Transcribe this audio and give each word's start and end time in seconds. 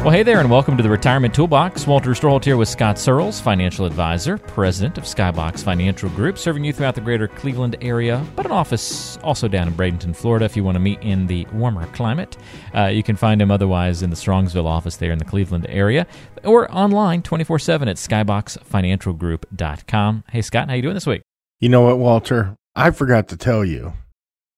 Well, 0.00 0.12
hey 0.12 0.22
there, 0.22 0.40
and 0.40 0.50
welcome 0.50 0.78
to 0.78 0.82
the 0.82 0.88
Retirement 0.88 1.34
Toolbox. 1.34 1.86
Walter 1.86 2.12
Storholt 2.12 2.42
here 2.42 2.56
with 2.56 2.70
Scott 2.70 2.98
Searles, 2.98 3.38
financial 3.38 3.84
advisor, 3.84 4.38
president 4.38 4.96
of 4.96 5.04
Skybox 5.04 5.62
Financial 5.62 6.08
Group, 6.08 6.38
serving 6.38 6.64
you 6.64 6.72
throughout 6.72 6.94
the 6.94 7.02
greater 7.02 7.28
Cleveland 7.28 7.76
area, 7.82 8.26
but 8.34 8.46
an 8.46 8.50
office 8.50 9.18
also 9.18 9.46
down 9.46 9.68
in 9.68 9.74
Bradenton, 9.74 10.16
Florida, 10.16 10.46
if 10.46 10.56
you 10.56 10.64
want 10.64 10.76
to 10.76 10.80
meet 10.80 11.02
in 11.02 11.26
the 11.26 11.44
warmer 11.52 11.86
climate. 11.88 12.38
Uh, 12.74 12.86
you 12.86 13.02
can 13.02 13.14
find 13.14 13.42
him 13.42 13.50
otherwise 13.50 14.02
in 14.02 14.08
the 14.08 14.16
Strongsville 14.16 14.64
office 14.64 14.96
there 14.96 15.12
in 15.12 15.18
the 15.18 15.24
Cleveland 15.26 15.66
area, 15.68 16.06
or 16.44 16.74
online 16.74 17.20
24 17.20 17.58
7 17.58 17.86
at 17.86 17.96
skyboxfinancialgroup.com. 17.96 20.24
Hey, 20.30 20.40
Scott, 20.40 20.70
how 20.70 20.76
you 20.76 20.82
doing 20.82 20.94
this 20.94 21.06
week? 21.06 21.20
You 21.60 21.68
know 21.68 21.82
what, 21.82 21.98
Walter? 21.98 22.56
I 22.74 22.90
forgot 22.92 23.28
to 23.28 23.36
tell 23.36 23.66
you 23.66 23.92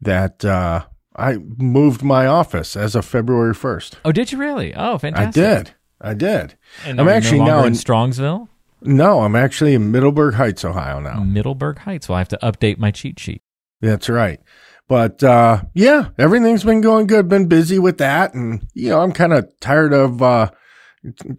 that 0.02 0.44
uh, 0.44 0.84
I 1.16 1.36
moved 1.36 2.02
my 2.02 2.26
office 2.26 2.76
as 2.76 2.94
of 2.94 3.04
February 3.04 3.54
1st. 3.54 3.94
Oh, 4.04 4.12
did 4.12 4.32
you 4.32 4.38
really? 4.38 4.74
Oh, 4.74 4.98
fantastic. 4.98 5.42
I 5.42 5.46
did. 5.56 5.74
I 6.00 6.14
did. 6.14 6.54
And 6.84 7.00
I'm 7.00 7.08
actually 7.08 7.38
no 7.40 7.44
now 7.46 7.60
in 7.60 7.66
in- 7.68 7.72
Strongsville, 7.74 8.48
No, 8.80 9.20
I'm 9.20 9.36
actually 9.36 9.74
in 9.74 9.90
Middleburg 9.92 10.34
Heights, 10.34 10.64
Ohio 10.64 11.00
now. 11.00 11.22
Middleburg 11.22 11.78
Heights. 11.78 12.08
Well, 12.08 12.16
I 12.16 12.20
have 12.20 12.28
to 12.28 12.38
update 12.42 12.78
my 12.78 12.90
cheat 12.90 13.20
sheet. 13.20 13.42
That's 13.80 14.08
right. 14.08 14.40
But 14.88 15.22
uh, 15.22 15.62
yeah, 15.74 16.08
everything's 16.18 16.64
been 16.64 16.80
going 16.80 17.06
good. 17.06 17.28
Been 17.28 17.46
busy 17.46 17.78
with 17.78 17.98
that, 17.98 18.34
and 18.34 18.66
you 18.74 18.88
know, 18.90 19.00
I'm 19.00 19.12
kind 19.12 19.32
of 19.32 19.48
tired 19.60 19.92
of 19.92 20.20
uh, 20.22 20.50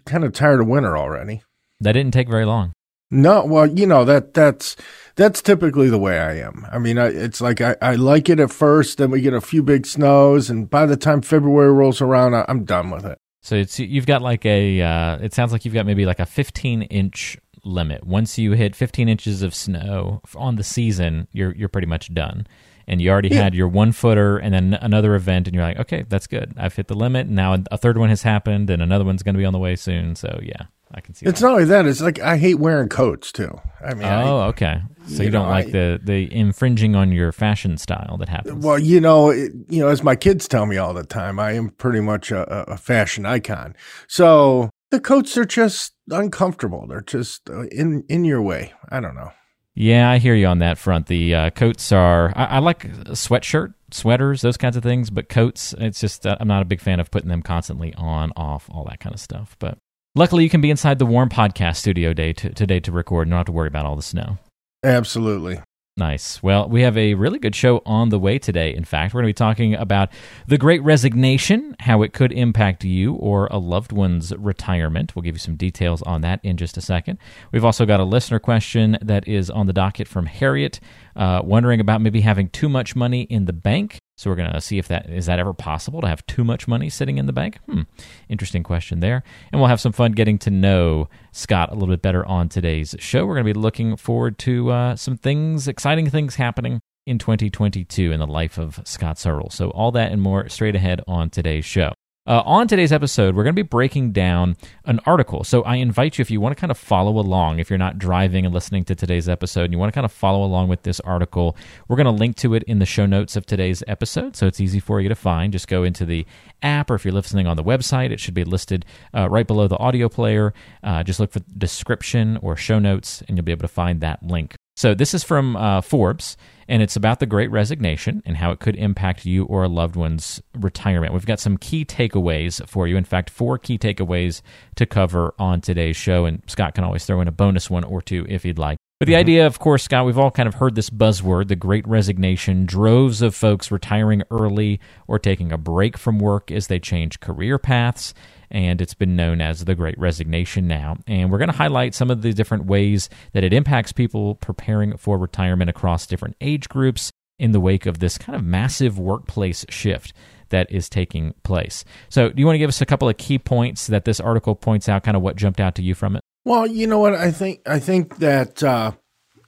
kind 0.05 0.23
of 0.23 0.33
tired 0.33 0.61
of 0.61 0.67
winter 0.67 0.97
already. 0.97 1.43
That 1.79 1.91
didn't 1.93 2.13
take 2.13 2.29
very 2.29 2.45
long. 2.45 2.71
No, 3.13 3.45
well, 3.45 3.67
you 3.67 3.85
know 3.85 4.03
that 4.05 4.33
that's 4.33 4.75
that's 5.15 5.41
typically 5.41 5.89
the 5.89 5.97
way 5.99 6.19
I 6.19 6.37
am. 6.39 6.65
I 6.71 6.79
mean, 6.79 6.97
I, 6.97 7.07
it's 7.07 7.39
like 7.41 7.61
I, 7.61 7.75
I 7.81 7.95
like 7.95 8.29
it 8.29 8.39
at 8.39 8.51
first, 8.51 8.97
then 8.97 9.11
we 9.11 9.21
get 9.21 9.33
a 9.33 9.41
few 9.41 9.61
big 9.63 9.85
snows, 9.85 10.49
and 10.49 10.69
by 10.69 10.85
the 10.85 10.97
time 10.97 11.21
February 11.21 11.71
rolls 11.71 12.01
around, 12.01 12.33
I, 12.35 12.45
I'm 12.47 12.63
done 12.65 12.89
with 12.89 13.05
it. 13.05 13.17
So 13.41 13.55
it's 13.55 13.79
you've 13.79 14.05
got 14.05 14.21
like 14.21 14.45
a. 14.45 14.81
Uh, 14.81 15.17
it 15.17 15.33
sounds 15.33 15.51
like 15.51 15.65
you've 15.65 15.73
got 15.73 15.85
maybe 15.85 16.05
like 16.05 16.19
a 16.19 16.25
15 16.25 16.83
inch 16.83 17.37
limit. 17.65 18.05
Once 18.05 18.37
you 18.37 18.53
hit 18.53 18.75
15 18.75 19.07
inches 19.07 19.41
of 19.41 19.53
snow 19.53 20.21
on 20.35 20.55
the 20.55 20.63
season, 20.63 21.27
you're 21.31 21.53
you're 21.55 21.69
pretty 21.69 21.87
much 21.87 22.13
done. 22.13 22.47
And 22.87 23.01
you 23.01 23.09
already 23.11 23.29
Yeah. 23.29 23.43
had 23.43 23.55
your 23.55 23.69
one 23.69 23.91
footer 23.93 24.37
and 24.37 24.53
then 24.53 24.73
another 24.81 25.15
event, 25.15 25.47
and 25.47 25.55
you're 25.55 25.63
like, 25.63 25.79
okay, 25.79 26.03
that's 26.09 26.27
good. 26.27 26.53
I've 26.57 26.75
hit 26.75 26.87
the 26.87 26.95
limit. 26.95 27.27
Now 27.29 27.57
a 27.71 27.77
third 27.77 27.97
one 27.97 28.09
has 28.09 28.23
happened, 28.23 28.69
and 28.69 28.81
another 28.81 29.05
one's 29.05 29.23
going 29.23 29.35
to 29.35 29.39
be 29.39 29.45
on 29.45 29.53
the 29.53 29.59
way 29.59 29.75
soon. 29.75 30.15
So 30.15 30.39
yeah, 30.41 30.63
I 30.93 31.01
can 31.01 31.13
see. 31.15 31.25
It's 31.25 31.39
that. 31.39 31.47
not 31.47 31.53
only 31.53 31.65
that; 31.65 31.85
it's 31.85 32.01
like 32.01 32.19
I 32.19 32.37
hate 32.37 32.55
wearing 32.59 32.89
coats 32.89 33.31
too. 33.31 33.59
I 33.83 33.93
mean, 33.93 34.03
I- 34.03 34.23
Oh, 34.27 34.41
okay. 34.49 34.81
So 35.07 35.17
you, 35.17 35.23
you 35.25 35.31
don't 35.31 35.45
know, 35.47 35.51
like 35.51 35.67
I- 35.67 35.71
the 35.71 35.99
the 36.03 36.33
infringing 36.33 36.95
on 36.95 37.11
your 37.11 37.31
fashion 37.31 37.77
style 37.77 38.17
that 38.19 38.29
happens. 38.29 38.63
Well, 38.63 38.79
you 38.79 39.01
know, 39.01 39.29
it, 39.31 39.51
you 39.67 39.81
know, 39.81 39.89
as 39.89 40.03
my 40.03 40.15
kids 40.15 40.47
tell 40.47 40.65
me 40.65 40.77
all 40.77 40.93
the 40.93 41.03
time, 41.03 41.39
I 41.39 41.53
am 41.53 41.69
pretty 41.71 41.99
much 41.99 42.31
a, 42.31 42.71
a- 42.71 42.77
fashion 42.77 43.25
icon. 43.25 43.75
So 44.07 44.69
the 44.91 44.99
coats 44.99 45.37
are 45.37 45.45
just 45.45 45.93
uncomfortable. 46.09 46.85
They're 46.87 47.01
just 47.01 47.49
uh, 47.49 47.63
in 47.71 48.03
in 48.09 48.23
your 48.25 48.41
way. 48.41 48.73
I 48.89 48.99
don't 48.99 49.15
know. 49.15 49.31
Yeah, 49.75 50.07
I 50.11 50.19
hear 50.19 50.35
you 50.35 50.45
on 50.45 50.59
that 50.59 50.77
front. 50.77 51.07
The 51.07 51.33
uh, 51.33 51.49
coats 51.49 51.91
are, 51.91 52.31
I, 52.35 52.45
I 52.45 52.59
like 52.59 52.85
a 52.85 53.15
sweatshirt, 53.17 53.73
sweaters, 53.89 54.41
those 54.43 54.55
kinds 54.55 54.77
of 54.77 54.83
things, 54.83 55.09
but 55.09 55.29
coats, 55.29 55.73
it's 55.79 55.99
just, 55.99 56.27
uh, 56.27 56.37
I'm 56.39 56.47
not 56.47 56.61
a 56.61 56.65
big 56.65 56.79
fan 56.79 56.99
of 56.99 57.09
putting 57.09 57.29
them 57.29 57.41
constantly 57.41 57.91
on, 57.95 58.31
off, 58.35 58.69
all 58.71 58.85
that 58.85 58.99
kind 58.99 59.15
of 59.15 59.19
stuff. 59.19 59.55
But 59.57 59.79
luckily, 60.15 60.43
you 60.43 60.49
can 60.49 60.61
be 60.61 60.71
inside 60.71 60.99
the 60.99 61.05
warm 61.05 61.29
podcast 61.29 61.77
studio 61.77 62.13
day 62.13 62.33
to, 62.33 62.49
today 62.49 62.79
to 62.79 62.91
record 62.91 63.27
and 63.27 63.31
don't 63.31 63.39
have 63.39 63.45
to 63.47 63.51
worry 63.51 63.67
about 63.67 63.85
all 63.85 63.95
the 63.95 64.01
snow. 64.01 64.37
Absolutely. 64.83 65.59
Nice. 65.95 66.41
Well, 66.41 66.67
we 66.67 66.81
have 66.81 66.97
a 66.97 67.13
really 67.13 67.37
good 67.37 67.53
show 67.53 67.83
on 67.85 68.09
the 68.09 68.17
way 68.17 68.39
today. 68.39 68.73
In 68.73 68.83
fact, 68.83 69.13
we're 69.13 69.21
going 69.21 69.31
to 69.31 69.35
be 69.35 69.45
talking 69.45 69.75
about 69.75 70.09
the 70.47 70.57
great 70.57 70.81
resignation, 70.81 71.75
how 71.81 72.01
it 72.01 72.13
could 72.13 72.31
impact 72.31 72.83
you 72.83 73.13
or 73.13 73.47
a 73.51 73.59
loved 73.59 73.91
one's 73.91 74.35
retirement. 74.35 75.15
We'll 75.15 75.21
give 75.21 75.35
you 75.35 75.39
some 75.39 75.55
details 75.55 76.01
on 76.01 76.21
that 76.21 76.39
in 76.41 76.57
just 76.57 76.77
a 76.77 76.81
second. 76.81 77.19
We've 77.51 77.63
also 77.63 77.85
got 77.85 77.99
a 77.99 78.05
listener 78.05 78.39
question 78.39 78.97
that 79.03 79.27
is 79.27 79.51
on 79.51 79.67
the 79.67 79.73
docket 79.73 80.07
from 80.07 80.25
Harriet, 80.25 80.79
uh, 81.15 81.41
wondering 81.43 81.79
about 81.79 82.01
maybe 82.01 82.21
having 82.21 82.49
too 82.49 82.69
much 82.69 82.95
money 82.95 83.21
in 83.23 83.45
the 83.45 83.53
bank. 83.53 83.99
So 84.23 84.29
we're 84.29 84.37
going 84.37 84.53
to 84.53 84.61
see 84.61 84.77
if 84.77 84.87
that 84.87 85.09
is 85.09 85.25
that 85.25 85.37
ever 85.37 85.53
possible 85.53 85.99
to 85.99 86.07
have 86.07 86.25
too 86.27 86.45
much 86.45 86.65
money 86.65 86.89
sitting 86.89 87.17
in 87.17 87.25
the 87.25 87.33
bank. 87.33 87.59
Hmm, 87.65 87.81
interesting 88.29 88.63
question 88.63 89.01
there. 89.01 89.21
And 89.51 89.59
we'll 89.59 89.67
have 89.67 89.81
some 89.81 89.91
fun 89.91 90.13
getting 90.13 90.37
to 90.39 90.49
know 90.49 91.09
Scott 91.33 91.71
a 91.71 91.73
little 91.73 91.89
bit 91.89 92.01
better 92.01 92.25
on 92.25 92.47
today's 92.47 92.95
show. 92.99 93.25
We're 93.25 93.35
going 93.35 93.47
to 93.47 93.53
be 93.53 93.59
looking 93.59 93.97
forward 93.97 94.37
to 94.39 94.71
uh, 94.71 94.95
some 94.95 95.17
things, 95.17 95.67
exciting 95.67 96.09
things 96.09 96.35
happening 96.35 96.79
in 97.05 97.19
2022 97.19 98.13
in 98.13 98.19
the 98.21 98.25
life 98.25 98.57
of 98.57 98.79
Scott 98.85 99.19
Searle. 99.19 99.49
So 99.49 99.71
all 99.71 99.91
that 99.91 100.13
and 100.13 100.21
more 100.21 100.47
straight 100.47 100.77
ahead 100.77 101.01
on 101.05 101.29
today's 101.29 101.65
show. 101.65 101.91
Uh, 102.25 102.41
on 102.45 102.69
today's 102.69 102.93
episode, 102.93 103.35
we're 103.35 103.43
going 103.43 103.53
to 103.53 103.63
be 103.63 103.67
breaking 103.67 104.13
down 104.13 104.55
an 104.85 104.97
article. 105.05 105.43
So 105.43 105.61
I 105.63 105.75
invite 105.75 106.17
you, 106.17 106.21
if 106.21 106.31
you 106.31 106.39
want 106.39 106.55
to 106.55 106.59
kind 106.59 106.71
of 106.71 106.77
follow 106.77 107.19
along, 107.19 107.59
if 107.59 107.69
you're 107.69 107.77
not 107.77 107.97
driving 107.97 108.45
and 108.45 108.53
listening 108.53 108.85
to 108.85 108.95
today's 108.95 109.27
episode, 109.27 109.65
and 109.65 109.73
you 109.73 109.77
want 109.77 109.91
to 109.91 109.93
kind 109.93 110.05
of 110.05 110.11
follow 110.13 110.45
along 110.45 110.69
with 110.69 110.83
this 110.83 111.01
article, 111.01 111.57
we're 111.89 111.97
going 111.97 112.05
to 112.05 112.11
link 112.11 112.37
to 112.37 112.53
it 112.53 112.63
in 112.63 112.79
the 112.79 112.85
show 112.85 113.05
notes 113.05 113.35
of 113.35 113.45
today's 113.45 113.83
episode. 113.89 114.37
So 114.37 114.47
it's 114.47 114.61
easy 114.61 114.79
for 114.79 115.01
you 115.01 115.09
to 115.09 115.15
find. 115.15 115.51
Just 115.51 115.67
go 115.67 115.83
into 115.83 116.05
the 116.05 116.25
app, 116.61 116.89
or 116.89 116.95
if 116.95 117.03
you're 117.03 117.13
listening 117.13 117.45
on 117.45 117.57
the 117.57 117.63
website, 117.63 118.11
it 118.11 118.21
should 118.21 118.33
be 118.33 118.45
listed 118.45 118.85
uh, 119.13 119.29
right 119.29 119.45
below 119.45 119.67
the 119.67 119.77
audio 119.79 120.07
player. 120.07 120.53
Uh, 120.81 121.03
just 121.03 121.19
look 121.19 121.33
for 121.33 121.41
description 121.57 122.37
or 122.37 122.55
show 122.55 122.79
notes, 122.79 123.21
and 123.27 123.37
you'll 123.37 123.43
be 123.43 123.51
able 123.51 123.63
to 123.63 123.67
find 123.67 123.99
that 123.99 124.23
link. 124.23 124.55
So 124.83 124.93
this 124.93 125.13
is 125.13 125.23
from 125.23 125.55
uh, 125.55 125.79
Forbes, 125.79 126.35
and 126.67 126.83
it's 126.83 126.97
about 126.97 127.21
the 127.21 127.25
Great 127.25 127.49
Resignation 127.49 128.21
and 128.25 128.35
how 128.35 128.51
it 128.51 128.59
could 128.59 128.75
impact 128.75 129.25
you 129.25 129.45
or 129.45 129.63
a 129.63 129.69
loved 129.69 129.95
one's 129.95 130.41
retirement. 130.59 131.13
We've 131.13 131.25
got 131.25 131.39
some 131.39 131.55
key 131.55 131.85
takeaways 131.85 132.67
for 132.67 132.85
you. 132.85 132.97
In 132.97 133.05
fact, 133.05 133.29
four 133.29 133.57
key 133.57 133.77
takeaways 133.77 134.41
to 134.75 134.85
cover 134.85 135.35
on 135.39 135.61
today's 135.61 135.95
show, 135.95 136.25
and 136.25 136.43
Scott 136.47 136.75
can 136.75 136.83
always 136.83 137.05
throw 137.05 137.21
in 137.21 137.29
a 137.29 137.31
bonus 137.31 137.69
one 137.69 137.85
or 137.85 138.01
two 138.01 138.25
if 138.27 138.43
he'd 138.43 138.59
like. 138.59 138.77
But 138.99 139.07
the 139.07 139.15
idea, 139.15 139.47
of 139.47 139.57
course, 139.57 139.83
Scott, 139.83 140.05
we've 140.05 140.19
all 140.19 140.31
kind 140.31 140.47
of 140.47 140.55
heard 140.55 140.75
this 140.75 140.89
buzzword, 140.89 141.47
the 141.47 141.55
great 141.55 141.87
resignation, 141.87 142.65
droves 142.65 143.21
of 143.21 143.33
folks 143.33 143.71
retiring 143.71 144.23
early 144.31 144.81
or 145.07 145.17
taking 145.17 145.53
a 145.53 145.57
break 145.57 145.97
from 145.97 146.19
work 146.19 146.51
as 146.51 146.67
they 146.67 146.79
change 146.79 147.21
career 147.21 147.57
paths. 147.57 148.13
And 148.53 148.79
it's 148.79 148.93
been 148.93 149.15
known 149.15 149.41
as 149.41 149.65
the 149.65 149.75
great 149.75 149.97
resignation 149.97 150.67
now. 150.67 150.97
And 151.07 151.31
we're 151.31 151.39
going 151.39 151.51
to 151.51 151.57
highlight 151.57 151.93
some 151.93 152.09
of 152.09 152.21
the 152.21 152.33
different 152.33 152.65
ways 152.65 153.09
that 153.33 153.43
it 153.43 153.51
impacts 153.51 153.91
people 153.91 154.35
preparing 154.35 154.95
for 154.95 155.17
retirement 155.17 155.69
across 155.69 156.07
different 156.07 156.35
age 156.39 156.69
groups 156.69 157.11
in 157.39 157.51
the 157.51 157.59
wake 157.59 157.85
of 157.85 157.99
this 157.99 158.17
kind 158.17 158.35
of 158.35 158.43
massive 158.43 158.97
workplace 158.99 159.65
shift 159.69 160.13
that 160.49 160.71
is 160.71 160.87
taking 160.87 161.33
place. 161.43 161.83
So, 162.09 162.29
do 162.29 162.39
you 162.39 162.45
want 162.45 162.55
to 162.55 162.59
give 162.59 162.69
us 162.69 162.79
a 162.79 162.85
couple 162.85 163.09
of 163.09 163.17
key 163.17 163.39
points 163.39 163.87
that 163.87 164.05
this 164.05 164.19
article 164.19 164.55
points 164.55 164.87
out, 164.87 165.03
kind 165.03 165.17
of 165.17 165.23
what 165.23 165.35
jumped 165.35 165.59
out 165.59 165.75
to 165.75 165.83
you 165.83 165.95
from 165.95 166.15
it? 166.15 166.21
Well, 166.45 166.67
you 166.67 166.87
know 166.87 166.99
what? 166.99 167.15
I 167.15 167.31
think 167.31 167.61
I 167.65 167.79
think 167.79 168.17
that 168.17 168.63
uh, 168.63 168.91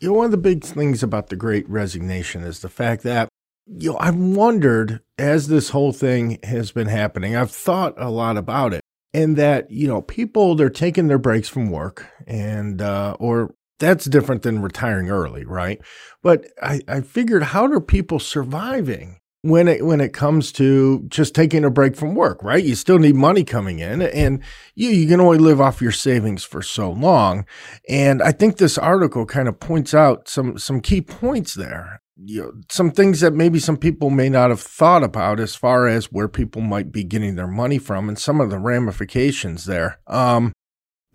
you 0.01 0.09
know 0.09 0.13
one 0.16 0.25
of 0.25 0.31
the 0.31 0.37
big 0.37 0.63
things 0.63 1.03
about 1.03 1.29
the 1.29 1.35
Great 1.35 1.69
Resignation 1.69 2.43
is 2.43 2.59
the 2.59 2.69
fact 2.69 3.03
that 3.03 3.29
you 3.67 3.91
know 3.91 3.97
I've 3.99 4.16
wondered 4.16 5.01
as 5.17 5.47
this 5.47 5.69
whole 5.69 5.91
thing 5.91 6.39
has 6.43 6.72
been 6.72 6.87
happening. 6.87 7.35
I've 7.35 7.51
thought 7.51 7.93
a 7.97 8.09
lot 8.09 8.37
about 8.37 8.73
it, 8.73 8.81
and 9.15 9.37
that 9.37 9.72
you 9.72 9.87
know 9.87 10.01
people 10.01 10.55
they're 10.55 10.69
taking 10.69 11.07
their 11.07 11.17
breaks 11.17 11.47
from 11.47 11.72
work, 11.72 12.05
and 12.28 12.81
uh, 12.81 13.16
or 13.19 13.55
that's 13.79 14.05
different 14.05 14.41
than 14.41 14.61
retiring 14.61 15.09
early, 15.09 15.45
right? 15.45 15.81
But 16.22 16.47
I, 16.61 16.81
I 16.87 17.01
figured, 17.01 17.43
how 17.43 17.66
are 17.66 17.81
people 17.81 18.19
surviving? 18.19 19.19
when 19.41 19.67
it 19.67 19.85
when 19.85 20.01
it 20.01 20.11
comes 20.11 20.51
to 20.51 21.05
just 21.07 21.35
taking 21.35 21.63
a 21.63 21.69
break 21.69 21.95
from 21.95 22.16
work, 22.16 22.41
right? 22.41 22.63
You 22.63 22.73
still 22.73 22.97
need 22.97 23.13
money 23.13 23.43
coming 23.43 23.78
in 23.78 24.01
and 24.01 24.41
you 24.73 24.90
you 24.90 25.07
can 25.07 25.22
only 25.22 25.37
live 25.37 25.61
off 25.61 25.84
your 25.84 25.91
savings 25.91 26.43
for 26.43 26.63
so 26.63 26.91
long. 26.91 27.45
And 27.87 28.23
I 28.23 28.31
think 28.31 28.57
this 28.57 28.75
article 28.75 29.28
kind 29.28 29.47
of 29.47 29.59
points 29.59 29.93
out 29.93 30.28
some 30.28 30.57
some 30.57 30.81
key 30.81 30.99
points 30.99 31.53
there. 31.53 32.01
You 32.17 32.41
know, 32.41 32.52
some 32.70 32.91
things 32.91 33.20
that 33.20 33.34
maybe 33.34 33.59
some 33.59 33.78
people 33.78 34.09
may 34.09 34.29
not 34.29 34.50
have 34.50 34.62
thought 34.62 35.03
about 35.03 35.40
as 35.40 35.56
far 35.56 35.88
as 35.88 36.12
where 36.12 36.29
people 36.29 36.62
might 36.62 36.91
be 36.91 37.03
getting 37.03 37.35
their 37.35 37.47
money 37.47 37.78
from 37.78 38.08
and 38.08 38.17
some 38.17 38.40
of 38.40 38.50
the 38.50 38.59
ramifications 38.59 39.66
there. 39.66 40.00
Um 40.08 40.53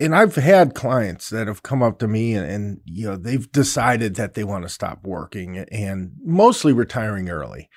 and 0.01 0.15
I've 0.15 0.35
had 0.35 0.73
clients 0.73 1.29
that 1.29 1.45
have 1.45 1.61
come 1.61 1.83
up 1.83 1.99
to 1.99 2.07
me 2.07 2.33
and, 2.33 2.49
and 2.49 2.81
you 2.85 3.07
know 3.07 3.15
they've 3.15 3.51
decided 3.51 4.15
that 4.15 4.33
they 4.33 4.43
want 4.43 4.63
to 4.63 4.69
stop 4.69 5.03
working 5.03 5.57
and 5.57 6.13
mostly 6.23 6.73
retiring 6.73 7.29
early. 7.29 7.69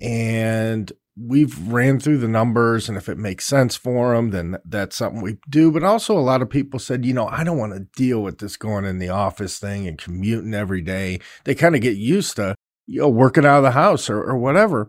And 0.00 0.92
we've 1.16 1.58
ran 1.68 1.98
through 1.98 2.18
the 2.18 2.28
numbers 2.28 2.88
and 2.88 2.96
if 2.96 3.08
it 3.08 3.18
makes 3.18 3.44
sense 3.46 3.76
for 3.76 4.14
them 4.14 4.30
then 4.30 4.56
that's 4.64 4.96
something 4.96 5.22
we 5.22 5.38
do. 5.48 5.70
But 5.72 5.82
also 5.82 6.16
a 6.16 6.20
lot 6.20 6.42
of 6.42 6.50
people 6.50 6.78
said 6.78 7.04
you 7.04 7.14
know 7.14 7.28
i 7.28 7.44
don't 7.44 7.58
want 7.58 7.72
to 7.74 7.86
deal 7.96 8.22
with 8.22 8.38
this 8.38 8.56
going 8.56 8.84
in 8.84 8.98
the 8.98 9.08
office 9.08 9.58
thing 9.58 9.86
and 9.86 9.98
commuting 9.98 10.54
every 10.54 10.82
day. 10.82 11.20
They 11.44 11.54
kind 11.54 11.74
of 11.74 11.80
get 11.80 11.96
used 11.96 12.36
to 12.36 12.54
you 12.90 13.00
know 13.00 13.08
working 13.08 13.46
out 13.46 13.58
of 13.58 13.62
the 13.62 13.70
house 13.70 14.10
or, 14.10 14.18
or 14.22 14.36
whatever. 14.36 14.88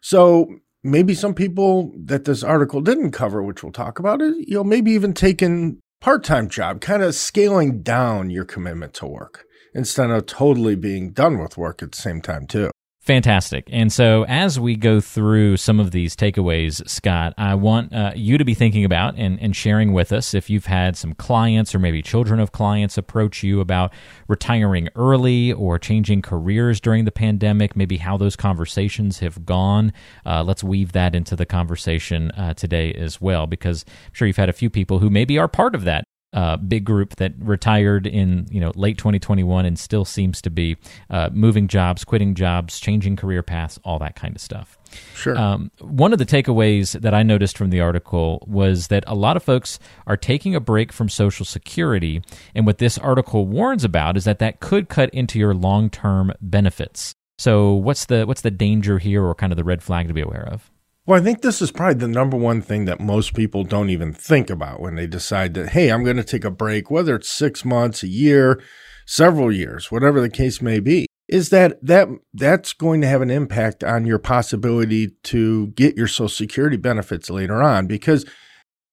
So 0.00 0.48
maybe 0.82 1.14
some 1.14 1.34
people 1.34 1.92
that 1.96 2.24
this 2.24 2.42
article 2.42 2.80
didn't 2.80 3.12
cover 3.12 3.42
which 3.42 3.62
we'll 3.62 3.72
talk 3.72 3.98
about 3.98 4.20
is 4.20 4.34
you 4.46 4.54
know 4.54 4.64
maybe 4.64 4.92
even 4.92 5.12
taking 5.14 5.78
part-time 6.00 6.48
job 6.48 6.80
kind 6.80 7.02
of 7.02 7.14
scaling 7.14 7.82
down 7.82 8.28
your 8.28 8.44
commitment 8.44 8.92
to 8.92 9.06
work 9.06 9.44
instead 9.74 10.10
of 10.10 10.26
totally 10.26 10.76
being 10.76 11.10
done 11.10 11.38
with 11.38 11.56
work 11.56 11.82
at 11.82 11.92
the 11.92 12.00
same 12.00 12.20
time 12.20 12.46
too 12.46 12.70
Fantastic. 13.04 13.68
And 13.70 13.92
so, 13.92 14.24
as 14.28 14.58
we 14.58 14.76
go 14.76 14.98
through 14.98 15.58
some 15.58 15.78
of 15.78 15.90
these 15.90 16.16
takeaways, 16.16 16.88
Scott, 16.88 17.34
I 17.36 17.54
want 17.54 17.92
uh, 17.92 18.12
you 18.16 18.38
to 18.38 18.46
be 18.46 18.54
thinking 18.54 18.82
about 18.82 19.18
and, 19.18 19.38
and 19.42 19.54
sharing 19.54 19.92
with 19.92 20.10
us 20.10 20.32
if 20.32 20.48
you've 20.48 20.64
had 20.64 20.96
some 20.96 21.12
clients 21.12 21.74
or 21.74 21.78
maybe 21.78 22.00
children 22.00 22.40
of 22.40 22.52
clients 22.52 22.96
approach 22.96 23.42
you 23.42 23.60
about 23.60 23.92
retiring 24.26 24.88
early 24.96 25.52
or 25.52 25.78
changing 25.78 26.22
careers 26.22 26.80
during 26.80 27.04
the 27.04 27.12
pandemic, 27.12 27.76
maybe 27.76 27.98
how 27.98 28.16
those 28.16 28.36
conversations 28.36 29.18
have 29.18 29.44
gone. 29.44 29.92
Uh, 30.24 30.42
let's 30.42 30.64
weave 30.64 30.92
that 30.92 31.14
into 31.14 31.36
the 31.36 31.44
conversation 31.44 32.30
uh, 32.30 32.54
today 32.54 32.90
as 32.94 33.20
well, 33.20 33.46
because 33.46 33.84
I'm 33.86 34.14
sure 34.14 34.26
you've 34.26 34.38
had 34.38 34.48
a 34.48 34.54
few 34.54 34.70
people 34.70 35.00
who 35.00 35.10
maybe 35.10 35.36
are 35.36 35.46
part 35.46 35.74
of 35.74 35.84
that 35.84 36.04
uh, 36.34 36.56
big 36.56 36.84
group 36.84 37.16
that 37.16 37.32
retired 37.38 38.06
in 38.06 38.46
you 38.50 38.60
know 38.60 38.72
late 38.74 38.98
2021 38.98 39.64
and 39.64 39.78
still 39.78 40.04
seems 40.04 40.42
to 40.42 40.50
be 40.50 40.76
uh, 41.08 41.30
moving 41.32 41.68
jobs, 41.68 42.04
quitting 42.04 42.34
jobs, 42.34 42.78
changing 42.80 43.16
career 43.16 43.42
paths, 43.42 43.78
all 43.84 43.98
that 44.00 44.16
kind 44.16 44.34
of 44.34 44.42
stuff. 44.42 44.76
Sure. 45.14 45.36
Um, 45.36 45.70
one 45.80 46.12
of 46.12 46.18
the 46.18 46.26
takeaways 46.26 47.00
that 47.00 47.14
I 47.14 47.22
noticed 47.22 47.56
from 47.56 47.70
the 47.70 47.80
article 47.80 48.44
was 48.46 48.88
that 48.88 49.04
a 49.06 49.14
lot 49.14 49.36
of 49.36 49.42
folks 49.42 49.78
are 50.06 50.16
taking 50.16 50.54
a 50.54 50.60
break 50.60 50.92
from 50.92 51.08
Social 51.08 51.46
Security, 51.46 52.22
and 52.54 52.66
what 52.66 52.78
this 52.78 52.98
article 52.98 53.46
warns 53.46 53.84
about 53.84 54.16
is 54.16 54.24
that 54.24 54.40
that 54.40 54.60
could 54.60 54.88
cut 54.88 55.10
into 55.10 55.38
your 55.38 55.54
long 55.54 55.88
term 55.88 56.32
benefits. 56.40 57.14
So, 57.38 57.72
what's 57.72 58.06
the 58.06 58.26
what's 58.26 58.42
the 58.42 58.50
danger 58.50 58.98
here, 58.98 59.24
or 59.24 59.34
kind 59.34 59.52
of 59.52 59.56
the 59.56 59.64
red 59.64 59.82
flag 59.82 60.08
to 60.08 60.14
be 60.14 60.20
aware 60.20 60.48
of? 60.50 60.70
Well, 61.06 61.20
I 61.20 61.22
think 61.22 61.42
this 61.42 61.60
is 61.60 61.70
probably 61.70 61.96
the 61.96 62.08
number 62.08 62.36
one 62.36 62.62
thing 62.62 62.86
that 62.86 62.98
most 62.98 63.34
people 63.34 63.62
don't 63.62 63.90
even 63.90 64.14
think 64.14 64.48
about 64.48 64.80
when 64.80 64.94
they 64.94 65.06
decide 65.06 65.52
that, 65.54 65.70
hey, 65.70 65.90
I'm 65.90 66.02
going 66.02 66.16
to 66.16 66.24
take 66.24 66.46
a 66.46 66.50
break, 66.50 66.90
whether 66.90 67.14
it's 67.14 67.28
six 67.28 67.62
months, 67.62 68.02
a 68.02 68.08
year, 68.08 68.62
several 69.06 69.52
years, 69.52 69.92
whatever 69.92 70.22
the 70.22 70.30
case 70.30 70.62
may 70.62 70.80
be, 70.80 71.06
is 71.28 71.50
that, 71.50 71.78
that 71.84 72.08
that's 72.32 72.72
going 72.72 73.02
to 73.02 73.06
have 73.06 73.20
an 73.20 73.30
impact 73.30 73.84
on 73.84 74.06
your 74.06 74.18
possibility 74.18 75.08
to 75.24 75.66
get 75.68 75.94
your 75.94 76.06
Social 76.06 76.28
Security 76.28 76.78
benefits 76.78 77.28
later 77.28 77.62
on. 77.62 77.86
Because 77.86 78.24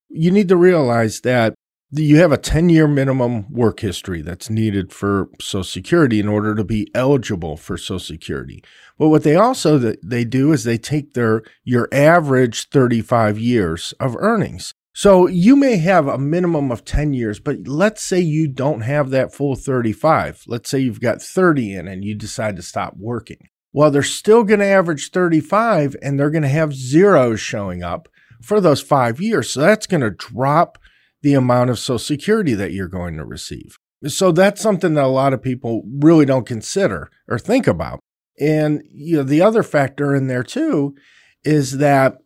you 0.09 0.31
need 0.31 0.49
to 0.49 0.57
realize 0.57 1.21
that 1.21 1.55
you 1.91 2.17
have 2.17 2.31
a 2.31 2.37
10 2.37 2.69
year 2.69 2.87
minimum 2.87 3.51
work 3.51 3.81
history 3.81 4.21
that's 4.21 4.49
needed 4.49 4.93
for 4.93 5.29
Social 5.41 5.63
Security 5.63 6.19
in 6.19 6.29
order 6.29 6.55
to 6.55 6.63
be 6.63 6.87
eligible 6.95 7.57
for 7.57 7.77
Social 7.77 7.99
Security. 7.99 8.63
But 8.97 9.09
what 9.09 9.23
they 9.23 9.35
also 9.35 9.77
they 9.77 10.23
do 10.23 10.53
is 10.53 10.63
they 10.63 10.77
take 10.77 11.13
their 11.13 11.43
your 11.63 11.89
average 11.91 12.69
35 12.69 13.37
years 13.37 13.93
of 13.99 14.15
earnings. 14.17 14.73
So 14.93 15.27
you 15.27 15.55
may 15.55 15.77
have 15.77 16.07
a 16.07 16.17
minimum 16.17 16.71
of 16.71 16.83
10 16.83 17.13
years, 17.13 17.39
but 17.39 17.67
let's 17.67 18.03
say 18.03 18.19
you 18.19 18.47
don't 18.47 18.81
have 18.81 19.09
that 19.09 19.33
full 19.33 19.55
35. 19.55 20.43
Let's 20.47 20.69
say 20.69 20.79
you've 20.79 20.99
got 20.99 21.21
30 21.21 21.75
in 21.75 21.87
and 21.87 22.03
you 22.03 22.13
decide 22.13 22.57
to 22.57 22.61
stop 22.61 22.95
working. 22.97 23.47
Well, 23.73 23.89
they're 23.89 24.03
still 24.03 24.43
going 24.43 24.59
to 24.59 24.65
average 24.65 25.11
35 25.11 25.95
and 26.01 26.19
they're 26.19 26.29
going 26.29 26.41
to 26.41 26.49
have 26.49 26.73
zeros 26.73 27.39
showing 27.39 27.83
up 27.83 28.09
for 28.41 28.59
those 28.59 28.81
five 28.81 29.21
years. 29.21 29.51
So 29.51 29.61
that's 29.61 29.87
going 29.87 30.01
to 30.01 30.09
drop 30.09 30.77
the 31.21 31.33
amount 31.33 31.69
of 31.69 31.79
Social 31.79 31.99
Security 31.99 32.53
that 32.55 32.71
you're 32.71 32.87
going 32.87 33.17
to 33.17 33.25
receive. 33.25 33.77
So 34.07 34.31
that's 34.31 34.61
something 34.61 34.95
that 34.95 35.03
a 35.03 35.07
lot 35.07 35.33
of 35.33 35.41
people 35.41 35.83
really 35.99 36.25
don't 36.25 36.45
consider 36.45 37.11
or 37.27 37.37
think 37.37 37.67
about. 37.67 37.99
And 38.39 38.81
you 38.91 39.17
know, 39.17 39.23
the 39.23 39.41
other 39.41 39.63
factor 39.63 40.15
in 40.15 40.27
there 40.27 40.43
too 40.43 40.95
is 41.43 41.77
that 41.77 42.17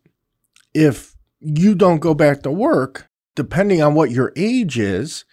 if 0.72 1.14
you 1.40 1.74
don't 1.74 2.00
go 2.00 2.14
back 2.14 2.42
to 2.42 2.50
work, 2.50 3.08
depending 3.34 3.82
on 3.82 3.94
what 3.94 4.10
your 4.10 4.32
age 4.36 4.78
is, 4.78 5.24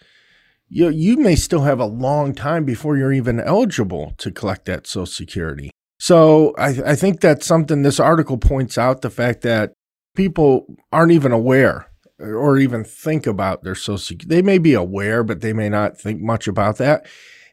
you 0.68 0.88
you 0.88 1.16
may 1.16 1.36
still 1.36 1.62
have 1.62 1.80
a 1.80 1.86
long 1.86 2.34
time 2.34 2.64
before 2.64 2.96
you're 2.96 3.12
even 3.12 3.40
eligible 3.40 4.14
to 4.18 4.30
collect 4.30 4.66
that 4.66 4.86
Social 4.86 5.06
Security. 5.06 5.70
So 5.98 6.54
I, 6.58 6.68
I 6.84 6.94
think 6.96 7.20
that's 7.20 7.46
something 7.46 7.82
this 7.82 8.00
article 8.00 8.36
points 8.36 8.76
out 8.76 9.00
the 9.00 9.10
fact 9.10 9.42
that 9.42 9.72
people 10.14 10.66
aren't 10.92 11.12
even 11.12 11.32
aware 11.32 11.88
or 12.24 12.58
even 12.58 12.84
think 12.84 13.26
about 13.26 13.62
their 13.62 13.74
Social 13.74 13.98
Security. 13.98 14.34
They 14.34 14.42
may 14.42 14.58
be 14.58 14.74
aware, 14.74 15.22
but 15.22 15.40
they 15.40 15.52
may 15.52 15.68
not 15.68 15.98
think 15.98 16.20
much 16.20 16.48
about 16.48 16.78
that. 16.78 17.06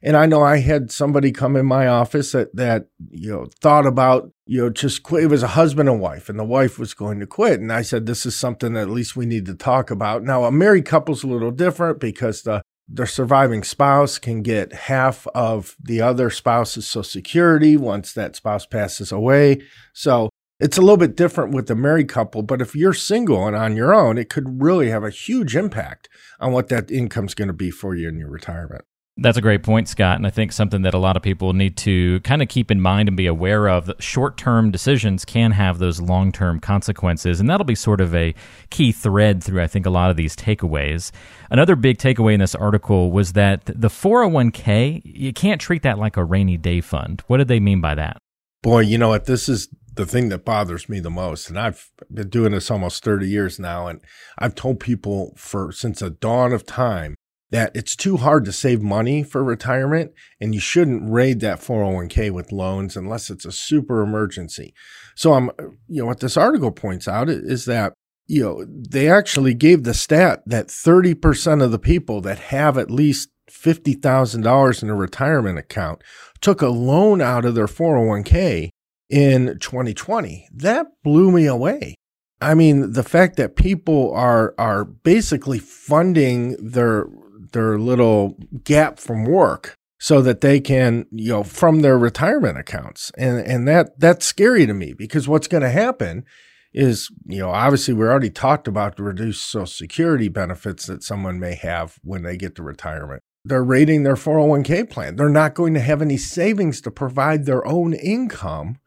And 0.04 0.18
I 0.18 0.26
know 0.26 0.42
I 0.42 0.58
had 0.58 0.92
somebody 0.92 1.32
come 1.32 1.56
in 1.56 1.66
my 1.68 1.88
office 1.88 2.32
that, 2.32 2.56
that, 2.56 2.88
you 3.12 3.32
know, 3.32 3.48
thought 3.62 3.86
about, 3.86 4.32
you 4.48 4.62
know, 4.62 4.70
just 4.72 5.04
quit. 5.04 5.26
It 5.26 5.28
was 5.28 5.44
a 5.44 5.50
husband 5.50 5.90
and 5.90 6.02
wife, 6.02 6.28
and 6.28 6.40
the 6.40 6.44
wife 6.44 6.80
was 6.80 6.96
going 6.96 7.20
to 7.20 7.28
quit. 7.28 7.60
And 7.60 7.72
I 7.72 7.84
said, 7.84 8.06
this 8.08 8.26
is 8.26 8.36
something 8.36 8.74
that 8.74 8.82
at 8.82 8.90
least 8.90 9.16
we 9.16 9.28
need 9.28 9.46
to 9.46 9.54
talk 9.54 9.92
about. 9.92 10.24
Now, 10.24 10.46
a 10.46 10.52
married 10.52 10.86
couple's 10.86 11.24
a 11.24 11.28
little 11.28 11.52
different 11.52 12.00
because 12.00 12.42
the, 12.42 12.64
the 12.90 13.06
surviving 13.06 13.64
spouse 13.64 14.18
can 14.18 14.42
get 14.42 14.74
half 14.74 15.28
of 15.36 15.76
the 15.80 16.02
other 16.02 16.32
spouse's 16.32 16.88
social 16.88 17.04
security 17.04 17.78
once 17.78 18.12
that 18.14 18.36
spouse 18.36 18.66
passes 18.66 19.12
away. 19.12 19.62
So 19.94 20.32
it's 20.62 20.78
a 20.78 20.82
little 20.82 20.98
bit 20.98 21.18
different 21.18 21.54
with 21.54 21.68
the 21.68 21.76
married 21.76 22.08
couple, 22.08 22.44
but 22.44 22.62
if 22.62 22.76
you're 22.76 22.94
single 22.94 23.48
and 23.48 23.56
on 23.56 23.76
your 23.76 23.94
own, 23.94 24.18
it 24.20 24.30
could 24.30 24.62
really 24.62 24.90
have 24.90 25.04
a 25.04 25.10
huge 25.10 25.56
impact 25.56 26.08
on 26.40 26.52
what 26.52 26.70
that 26.70 26.92
income's 26.92 27.34
going 27.34 27.48
to 27.48 27.54
be 27.54 27.72
for 27.72 27.96
you 27.96 28.08
in 28.08 28.20
your 28.20 28.30
retirement. 28.30 28.86
That's 29.18 29.38
a 29.38 29.42
great 29.42 29.62
point, 29.62 29.90
Scott. 29.90 30.16
And 30.18 30.26
I 30.26 30.30
think 30.30 30.52
something 30.52 30.84
that 30.84 30.94
a 30.94 30.98
lot 30.98 31.18
of 31.18 31.22
people 31.22 31.54
need 31.54 31.76
to 31.78 32.22
kind 32.22 32.42
of 32.42 32.48
keep 32.48 32.72
in 32.72 32.80
mind 32.80 33.10
and 33.10 33.18
be 33.18 33.28
aware 33.28 33.68
of 33.68 33.92
short 34.00 34.38
term 34.38 34.72
decisions 34.72 35.26
can 35.26 35.52
have 35.52 35.80
those 35.80 36.00
long 36.00 36.32
term 36.32 36.60
consequences. 36.60 37.40
And 37.40 37.50
that'll 37.50 37.66
be 37.66 37.76
sort 37.76 38.00
of 38.00 38.16
a 38.16 38.34
key 38.70 38.92
thread 38.92 39.44
through, 39.44 39.62
I 39.62 39.68
think, 39.68 39.86
a 39.86 39.90
lot 39.90 40.12
of 40.12 40.16
these 40.16 40.36
takeaways. 40.36 41.12
Another 41.50 41.76
big 41.76 41.98
takeaway 41.98 42.34
in 42.34 42.40
this 42.40 42.56
article 42.56 43.12
was 43.12 43.34
that 43.34 43.66
the 43.66 43.90
401k, 43.90 45.02
you 45.04 45.34
can't 45.34 45.60
treat 45.60 45.84
that 45.84 46.00
like 46.00 46.18
a 46.18 46.24
rainy 46.24 46.58
day 46.58 46.82
fund. 46.82 47.22
What 47.28 47.38
did 47.38 47.48
they 47.48 47.60
mean 47.60 47.82
by 47.82 47.96
that? 47.96 48.18
Boy, 48.64 48.82
you 48.82 48.98
know 48.98 49.10
what? 49.10 49.26
This 49.26 49.50
is 49.50 49.68
the 49.94 50.06
thing 50.06 50.30
that 50.30 50.46
bothers 50.46 50.88
me 50.88 51.00
the 51.00 51.10
most. 51.10 51.50
And 51.50 51.60
I've 51.60 51.90
been 52.14 52.30
doing 52.30 52.52
this 52.52 52.72
almost 52.72 53.04
30 53.04 53.28
years 53.28 53.60
now. 53.60 53.88
And 53.88 54.02
I've 54.38 54.56
told 54.56 54.80
people 54.80 55.34
for 55.38 55.72
since 55.72 56.00
the 56.00 56.10
dawn 56.10 56.54
of 56.54 56.66
time 56.66 57.16
that 57.52 57.72
it's 57.76 57.96
too 57.96 58.18
hard 58.18 58.46
to 58.46 58.52
save 58.52 58.82
money 58.82 59.24
for 59.24 59.44
retirement 59.44 60.14
and 60.40 60.54
you 60.54 60.62
shouldn't 60.62 61.12
raid 61.12 61.42
that 61.42 61.60
401k 61.60 62.32
with 62.32 62.52
loans 62.52 62.96
unless 62.96 63.30
it's 63.30 63.46
a 63.46 63.52
super 63.52 64.02
emergency. 64.02 64.74
So 65.16 65.34
I'm 65.34 65.52
you 65.88 66.02
know 66.02 66.06
what 66.06 66.22
this 66.22 66.38
article 66.38 66.72
points 66.72 67.08
out 67.08 67.30
is 67.30 67.66
that 67.66 67.94
you 68.28 68.42
know 68.42 68.66
they 68.66 69.10
actually 69.10 69.54
gave 69.54 69.84
the 69.84 69.94
stat 69.94 70.42
that 70.46 70.68
30% 70.68 71.62
of 71.62 71.72
the 71.72 71.80
people 71.80 72.22
that 72.22 72.40
have 72.40 72.78
at 72.78 72.90
least 72.90 73.30
$50,000 73.50 74.84
in 74.84 74.90
a 74.90 74.96
retirement 74.96 75.60
account 75.60 76.02
took 76.40 76.62
a 76.62 76.70
loan 76.70 77.22
out 77.22 77.44
of 77.44 77.54
their 77.54 77.68
401k 77.68 78.70
in 79.12 79.60
2020. 79.60 80.48
That 80.54 80.88
blew 81.04 81.32
me 81.32 81.46
away. 81.46 81.96
I 82.42 82.56
mean, 82.56 82.94
the 82.94 83.04
fact 83.04 83.36
that 83.38 83.56
people 83.56 84.12
are 84.14 84.56
are 84.58 84.84
basically 84.84 85.60
funding 85.60 86.56
their 86.58 87.06
their 87.52 87.78
little 87.78 88.38
gap 88.64 89.00
from 89.00 89.26
work 89.26 89.76
so 90.00 90.22
that 90.22 90.42
they 90.42 90.60
can, 90.60 91.06
you 91.12 91.30
know, 91.30 91.44
from 91.44 91.82
their 91.82 91.98
retirement 91.98 92.58
accounts. 92.58 93.12
And 93.18 93.46
and 93.46 93.68
that 93.68 94.00
that's 94.00 94.26
scary 94.26 94.66
to 94.66 94.74
me 94.74 94.94
because 94.94 95.28
what's 95.28 95.48
going 95.48 95.62
to 95.62 95.70
happen 95.70 96.26
is, 96.74 97.12
you 97.26 97.40
know, 97.40 97.52
obviously 97.52 97.94
we 97.94 98.06
already 98.06 98.30
talked 98.30 98.68
about 98.68 98.96
the 98.96 99.04
reduced 99.04 99.46
social 99.46 99.68
security 99.68 100.30
benefits 100.30 100.88
that 100.88 101.04
someone 101.04 101.40
may 101.40 101.54
have 101.54 102.00
when 102.02 102.24
they 102.24 102.38
get 102.38 102.56
to 102.56 102.64
retirement. 102.64 103.22
They're 103.44 103.64
rating 103.64 104.04
their 104.04 104.16
401k 104.16 104.90
plan. 104.90 105.16
They're 105.16 105.28
not 105.28 105.54
going 105.54 105.74
to 105.74 105.80
have 105.80 106.02
any 106.02 106.18
savings 106.18 106.80
to 106.82 106.92
provide 106.92 107.46
their 107.46 107.66
own 107.68 107.94
income 107.94 108.78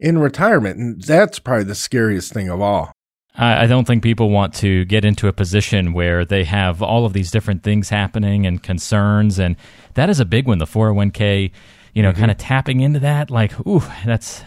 in 0.00 0.18
retirement. 0.18 0.78
And 0.78 1.02
that's 1.02 1.38
probably 1.38 1.64
the 1.64 1.74
scariest 1.74 2.32
thing 2.32 2.48
of 2.48 2.60
all. 2.60 2.92
I 3.36 3.66
don't 3.66 3.86
think 3.86 4.02
people 4.02 4.28
want 4.28 4.54
to 4.54 4.84
get 4.86 5.04
into 5.04 5.28
a 5.28 5.32
position 5.32 5.92
where 5.92 6.24
they 6.24 6.44
have 6.44 6.82
all 6.82 7.06
of 7.06 7.12
these 7.12 7.30
different 7.30 7.62
things 7.62 7.88
happening 7.88 8.44
and 8.44 8.62
concerns, 8.62 9.38
and 9.38 9.56
that 9.94 10.10
is 10.10 10.20
a 10.20 10.24
big 10.24 10.46
one. 10.46 10.58
The 10.58 10.66
401k, 10.66 11.52
you 11.94 12.02
know, 12.02 12.10
mm-hmm. 12.10 12.18
kind 12.18 12.30
of 12.30 12.38
tapping 12.38 12.80
into 12.80 12.98
that, 13.00 13.30
like, 13.30 13.58
ooh, 13.66 13.82
that's 14.04 14.42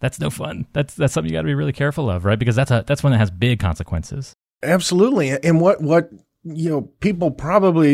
that's 0.00 0.20
no 0.20 0.30
fun. 0.30 0.66
That's 0.74 0.94
that's 0.94 1.12
something 1.12 1.30
you 1.30 1.36
got 1.36 1.42
to 1.42 1.46
be 1.46 1.54
really 1.54 1.72
careful 1.72 2.10
of, 2.10 2.24
right? 2.24 2.38
Because 2.38 2.56
that's 2.56 2.70
a 2.70 2.84
that's 2.86 3.02
one 3.02 3.12
that 3.12 3.18
has 3.18 3.30
big 3.30 3.58
consequences. 3.58 4.34
Absolutely, 4.62 5.30
and 5.30 5.60
what 5.60 5.80
what 5.80 6.10
you 6.44 6.70
know, 6.70 6.82
people 7.00 7.30
probably 7.30 7.92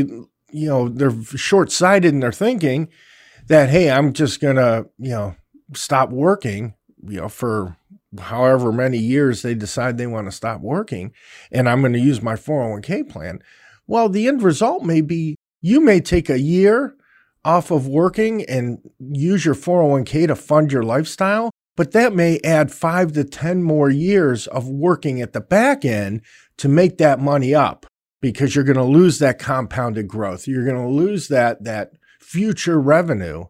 you 0.50 0.68
know 0.68 0.88
they're 0.88 1.14
short 1.36 1.70
sighted 1.70 2.12
in 2.12 2.20
their 2.20 2.32
thinking 2.32 2.88
that 3.46 3.70
hey, 3.70 3.90
I'm 3.90 4.12
just 4.12 4.40
gonna 4.40 4.84
you 4.98 5.10
know 5.10 5.36
stop 5.72 6.10
working 6.10 6.74
you 7.08 7.20
know 7.20 7.28
for 7.28 7.76
however 8.20 8.72
many 8.72 8.98
years 8.98 9.42
they 9.42 9.54
decide 9.54 9.98
they 9.98 10.06
want 10.06 10.26
to 10.26 10.32
stop 10.32 10.60
working 10.60 11.12
and 11.52 11.68
I'm 11.68 11.80
going 11.80 11.92
to 11.92 11.98
use 11.98 12.22
my 12.22 12.34
401k 12.34 13.08
plan. 13.08 13.40
Well, 13.86 14.08
the 14.08 14.26
end 14.26 14.42
result 14.42 14.82
may 14.82 15.00
be 15.00 15.36
you 15.60 15.80
may 15.80 16.00
take 16.00 16.28
a 16.30 16.38
year 16.38 16.96
off 17.44 17.70
of 17.70 17.86
working 17.86 18.44
and 18.44 18.78
use 18.98 19.44
your 19.44 19.54
401k 19.54 20.26
to 20.26 20.34
fund 20.34 20.72
your 20.72 20.82
lifestyle, 20.82 21.50
but 21.76 21.92
that 21.92 22.12
may 22.12 22.40
add 22.42 22.72
five 22.72 23.12
to 23.12 23.24
10 23.24 23.62
more 23.62 23.88
years 23.88 24.46
of 24.48 24.68
working 24.68 25.20
at 25.20 25.32
the 25.32 25.40
back 25.40 25.84
end 25.84 26.22
to 26.58 26.68
make 26.68 26.98
that 26.98 27.20
money 27.20 27.54
up 27.54 27.86
because 28.20 28.54
you're 28.54 28.64
going 28.64 28.76
to 28.76 28.82
lose 28.82 29.18
that 29.20 29.38
compounded 29.38 30.08
growth. 30.08 30.48
You're 30.48 30.64
going 30.64 30.82
to 30.82 30.88
lose 30.88 31.28
that, 31.28 31.62
that 31.62 31.92
future 32.20 32.80
revenue 32.80 33.44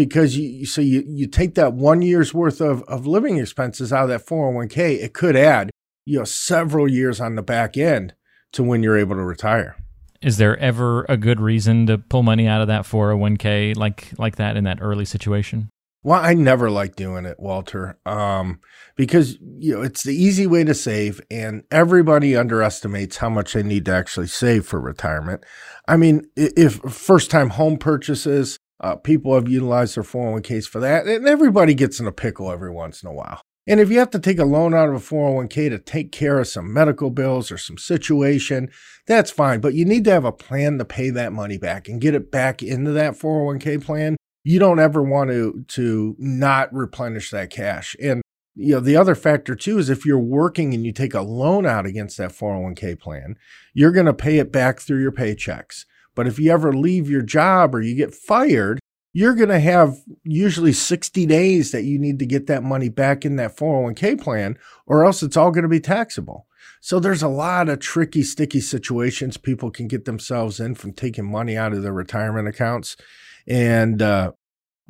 because 0.00 0.34
you, 0.34 0.64
so 0.64 0.80
you, 0.80 1.04
you 1.06 1.26
take 1.26 1.56
that 1.56 1.74
one 1.74 2.00
year's 2.00 2.32
worth 2.32 2.62
of, 2.62 2.82
of 2.84 3.06
living 3.06 3.36
expenses 3.36 3.92
out 3.92 4.04
of 4.04 4.08
that 4.08 4.26
401k, 4.26 4.98
it 4.98 5.12
could 5.12 5.36
add, 5.36 5.70
you 6.06 6.18
know, 6.18 6.24
several 6.24 6.88
years 6.88 7.20
on 7.20 7.34
the 7.34 7.42
back 7.42 7.76
end 7.76 8.14
to 8.52 8.62
when 8.62 8.82
you're 8.82 8.96
able 8.96 9.14
to 9.14 9.22
retire. 9.22 9.76
Is 10.22 10.38
there 10.38 10.56
ever 10.56 11.04
a 11.10 11.18
good 11.18 11.38
reason 11.38 11.86
to 11.88 11.98
pull 11.98 12.22
money 12.22 12.46
out 12.46 12.62
of 12.62 12.68
that 12.68 12.84
401k 12.84 13.76
like 13.76 14.08
like 14.16 14.36
that 14.36 14.56
in 14.56 14.64
that 14.64 14.78
early 14.80 15.04
situation? 15.04 15.68
Well, 16.02 16.18
I 16.18 16.32
never 16.32 16.70
like 16.70 16.96
doing 16.96 17.26
it, 17.26 17.38
Walter, 17.38 17.98
um, 18.06 18.60
because 18.96 19.36
you 19.58 19.74
know 19.74 19.82
it's 19.82 20.02
the 20.02 20.14
easy 20.14 20.46
way 20.46 20.64
to 20.64 20.72
save, 20.72 21.20
and 21.30 21.62
everybody 21.70 22.34
underestimates 22.34 23.18
how 23.18 23.28
much 23.28 23.52
they 23.52 23.62
need 23.62 23.84
to 23.84 23.94
actually 23.94 24.28
save 24.28 24.64
for 24.64 24.80
retirement. 24.80 25.44
I 25.86 25.98
mean, 25.98 26.22
if 26.36 26.76
first-time 26.76 27.50
home 27.50 27.76
purchases, 27.76 28.58
uh, 28.80 28.96
people 28.96 29.34
have 29.34 29.48
utilized 29.48 29.96
their 29.96 30.04
401ks 30.04 30.66
for 30.66 30.80
that, 30.80 31.06
and 31.06 31.26
everybody 31.26 31.74
gets 31.74 32.00
in 32.00 32.06
a 32.06 32.12
pickle 32.12 32.50
every 32.50 32.70
once 32.70 33.02
in 33.02 33.08
a 33.08 33.12
while. 33.12 33.42
And 33.66 33.78
if 33.78 33.90
you 33.90 33.98
have 33.98 34.10
to 34.10 34.18
take 34.18 34.38
a 34.38 34.44
loan 34.44 34.74
out 34.74 34.88
of 34.88 34.94
a 34.94 34.98
401k 34.98 35.70
to 35.70 35.78
take 35.78 36.10
care 36.10 36.40
of 36.40 36.48
some 36.48 36.72
medical 36.72 37.10
bills 37.10 37.52
or 37.52 37.58
some 37.58 37.78
situation, 37.78 38.70
that's 39.06 39.30
fine. 39.30 39.60
But 39.60 39.74
you 39.74 39.84
need 39.84 40.04
to 40.04 40.10
have 40.10 40.24
a 40.24 40.32
plan 40.32 40.78
to 40.78 40.84
pay 40.84 41.10
that 41.10 41.32
money 41.32 41.58
back 41.58 41.88
and 41.88 42.00
get 42.00 42.14
it 42.14 42.32
back 42.32 42.62
into 42.62 42.90
that 42.92 43.14
401k 43.14 43.84
plan 43.84 44.16
you 44.44 44.58
don't 44.58 44.80
ever 44.80 45.02
want 45.02 45.30
to 45.30 45.64
to 45.68 46.16
not 46.18 46.72
replenish 46.72 47.30
that 47.30 47.50
cash. 47.50 47.96
And 48.02 48.22
you 48.54 48.74
know, 48.74 48.80
the 48.80 48.96
other 48.96 49.14
factor 49.14 49.54
too 49.54 49.78
is 49.78 49.88
if 49.88 50.04
you're 50.04 50.18
working 50.18 50.74
and 50.74 50.84
you 50.84 50.92
take 50.92 51.14
a 51.14 51.20
loan 51.20 51.66
out 51.66 51.86
against 51.86 52.18
that 52.18 52.32
401k 52.32 52.98
plan, 52.98 53.36
you're 53.74 53.92
going 53.92 54.06
to 54.06 54.14
pay 54.14 54.38
it 54.38 54.50
back 54.52 54.80
through 54.80 55.00
your 55.00 55.12
paychecks. 55.12 55.84
But 56.20 56.26
if 56.26 56.38
you 56.38 56.52
ever 56.52 56.74
leave 56.74 57.08
your 57.08 57.22
job 57.22 57.74
or 57.74 57.80
you 57.80 57.94
get 57.94 58.14
fired, 58.14 58.78
you're 59.14 59.34
going 59.34 59.48
to 59.48 59.58
have 59.58 59.96
usually 60.22 60.74
60 60.74 61.24
days 61.24 61.72
that 61.72 61.84
you 61.84 61.98
need 61.98 62.18
to 62.18 62.26
get 62.26 62.46
that 62.46 62.62
money 62.62 62.90
back 62.90 63.24
in 63.24 63.36
that 63.36 63.56
401k 63.56 64.20
plan, 64.20 64.58
or 64.84 65.02
else 65.02 65.22
it's 65.22 65.38
all 65.38 65.50
going 65.50 65.62
to 65.62 65.68
be 65.68 65.80
taxable. 65.80 66.46
So 66.82 67.00
there's 67.00 67.22
a 67.22 67.28
lot 67.28 67.70
of 67.70 67.78
tricky, 67.78 68.22
sticky 68.22 68.60
situations 68.60 69.38
people 69.38 69.70
can 69.70 69.88
get 69.88 70.04
themselves 70.04 70.60
in 70.60 70.74
from 70.74 70.92
taking 70.92 71.24
money 71.24 71.56
out 71.56 71.72
of 71.72 71.82
their 71.82 71.94
retirement 71.94 72.48
accounts. 72.48 72.98
And 73.48 74.02
uh, 74.02 74.32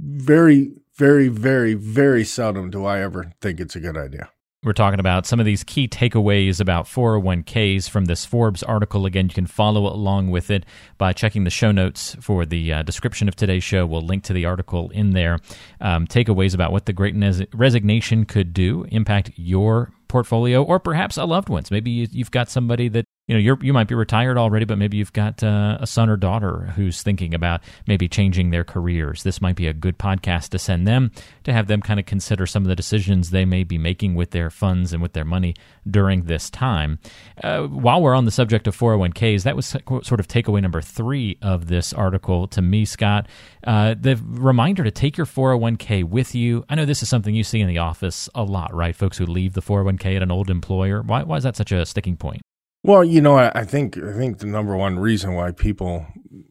very, 0.01 0.73
very, 0.97 1.29
very, 1.29 1.75
very 1.75 2.25
seldom 2.25 2.71
do 2.71 2.85
I 2.85 3.03
ever 3.03 3.35
think 3.41 3.61
it's 3.61 3.77
a 3.77 3.81
good 3.81 3.97
idea. 3.97 4.31
We're 4.63 4.75
talking 4.75 5.01
about 5.01 5.25
some 5.25 5.41
of 5.41 5.47
these 5.47 5.65
key 5.65 5.89
takeaways 5.89 6.61
about 6.61 6.85
401ks 6.85 7.89
from 7.89 8.05
this 8.05 8.27
Forbes 8.27 8.63
article. 8.63 9.07
Again, 9.07 9.29
you 9.29 9.35
can 9.35 9.47
follow 9.47 9.87
along 9.87 10.31
with 10.31 10.51
it 10.51 10.67
by 10.99 11.15
checking 11.15 11.45
the 11.45 11.51
show 11.51 11.73
notes 11.73 12.15
for 12.21 12.45
the 12.45 12.71
uh, 12.71 12.83
description 12.83 13.27
of 13.27 13.35
today's 13.35 13.65
show. 13.65 13.87
We'll 13.87 14.03
link 14.03 14.23
to 14.25 14.35
the 14.35 14.45
article 14.45 14.91
in 14.91 15.13
there. 15.13 15.39
Um, 15.81 16.07
takeaways 16.07 16.55
about 16.55 16.73
what 16.73 16.85
the 16.85 16.93
great 16.93 17.15
resignation 17.55 18.27
could 18.27 18.53
do, 18.53 18.85
impact 18.91 19.31
your 19.37 19.93
portfolio, 20.09 20.63
or 20.63 20.79
perhaps 20.79 21.17
a 21.17 21.25
loved 21.25 21.49
one's. 21.49 21.71
Maybe 21.71 21.91
you, 21.91 22.07
have 22.19 22.31
got 22.31 22.51
somebody 22.51 22.89
that 22.89 23.07
you 23.31 23.37
know 23.37 23.41
you're, 23.41 23.59
you 23.63 23.73
might 23.73 23.87
be 23.87 23.95
retired 23.95 24.37
already, 24.37 24.65
but 24.65 24.77
maybe 24.77 24.97
you've 24.97 25.13
got 25.13 25.41
uh, 25.45 25.79
a 25.79 25.87
son 25.87 26.11
or 26.11 26.17
daughter 26.17 26.73
who's 26.75 27.01
thinking 27.01 27.33
about 27.33 27.61
maybe 27.87 28.09
changing 28.09 28.51
their 28.51 28.65
careers. 28.65 29.23
This 29.23 29.41
might 29.41 29.55
be 29.55 29.69
a 29.69 29.73
good 29.73 29.99
podcast 29.99 30.49
to 30.49 30.59
send 30.59 30.85
them 30.85 31.13
to 31.45 31.53
have 31.53 31.69
them 31.69 31.81
kind 31.81 32.01
of 32.01 32.07
consider 32.07 32.45
some 32.45 32.65
of 32.65 32.69
the 32.69 32.75
decisions 32.75 33.31
they 33.31 33.45
may 33.45 33.63
be 33.63 33.79
making 33.79 34.17
with 34.17 34.33
their 34.33 34.51
funds 34.51 34.93
and 34.93 35.01
with 35.01 35.13
their 35.13 35.25
money 35.25 35.55
during 35.89 36.25
this 36.25 36.51
time. 36.51 36.99
Uh, 37.45 37.69
while 37.69 38.03
we're 38.03 38.17
on 38.17 38.25
the 38.25 38.33
subject 38.33 38.67
of 38.67 38.77
401ks, 38.77 39.45
that 39.45 39.55
was 39.55 39.67
sort 39.67 40.19
of 40.19 40.27
takeaway 40.27 40.61
number 40.61 40.83
three 40.83 41.39
of 41.41 41.69
this 41.69 41.93
article 41.93 42.49
to 42.49 42.61
me, 42.61 42.85
Scott. 42.85 43.29
Uh, 43.63 43.95
the 43.97 44.21
reminder 44.27 44.83
to 44.83 44.91
take 44.91 45.17
your 45.17 45.27
401k 45.27 46.03
with 46.03 46.35
you. 46.35 46.65
I 46.69 46.75
know 46.75 46.85
this 46.85 47.01
is 47.01 47.09
something 47.09 47.33
you 47.33 47.45
see 47.45 47.61
in 47.61 47.69
the 47.69 47.79
office 47.79 48.29
a 48.35 48.43
lot, 48.43 48.75
right? 48.75 48.97
Folks 48.97 49.19
who 49.19 49.27
leave 49.27 49.53
the 49.53 49.63
401k 49.63 50.17
at 50.17 50.23
an 50.25 50.33
old 50.33 50.51
employer. 50.51 51.03
Why, 51.03 51.23
why 51.23 51.37
is 51.37 51.45
that 51.45 51.55
such 51.55 51.71
a 51.71 51.87
sticking 51.87 52.17
point? 52.17 52.43
Well, 52.83 53.05
you 53.05 53.21
know, 53.21 53.37
I, 53.37 53.53
I 53.55 53.65
think 53.65 53.99
I 53.99 54.13
think 54.13 54.39
the 54.39 54.47
number 54.47 54.77
one 54.77 54.99
reason 54.99 55.35
why 55.35 55.53
people, 55.53 56.07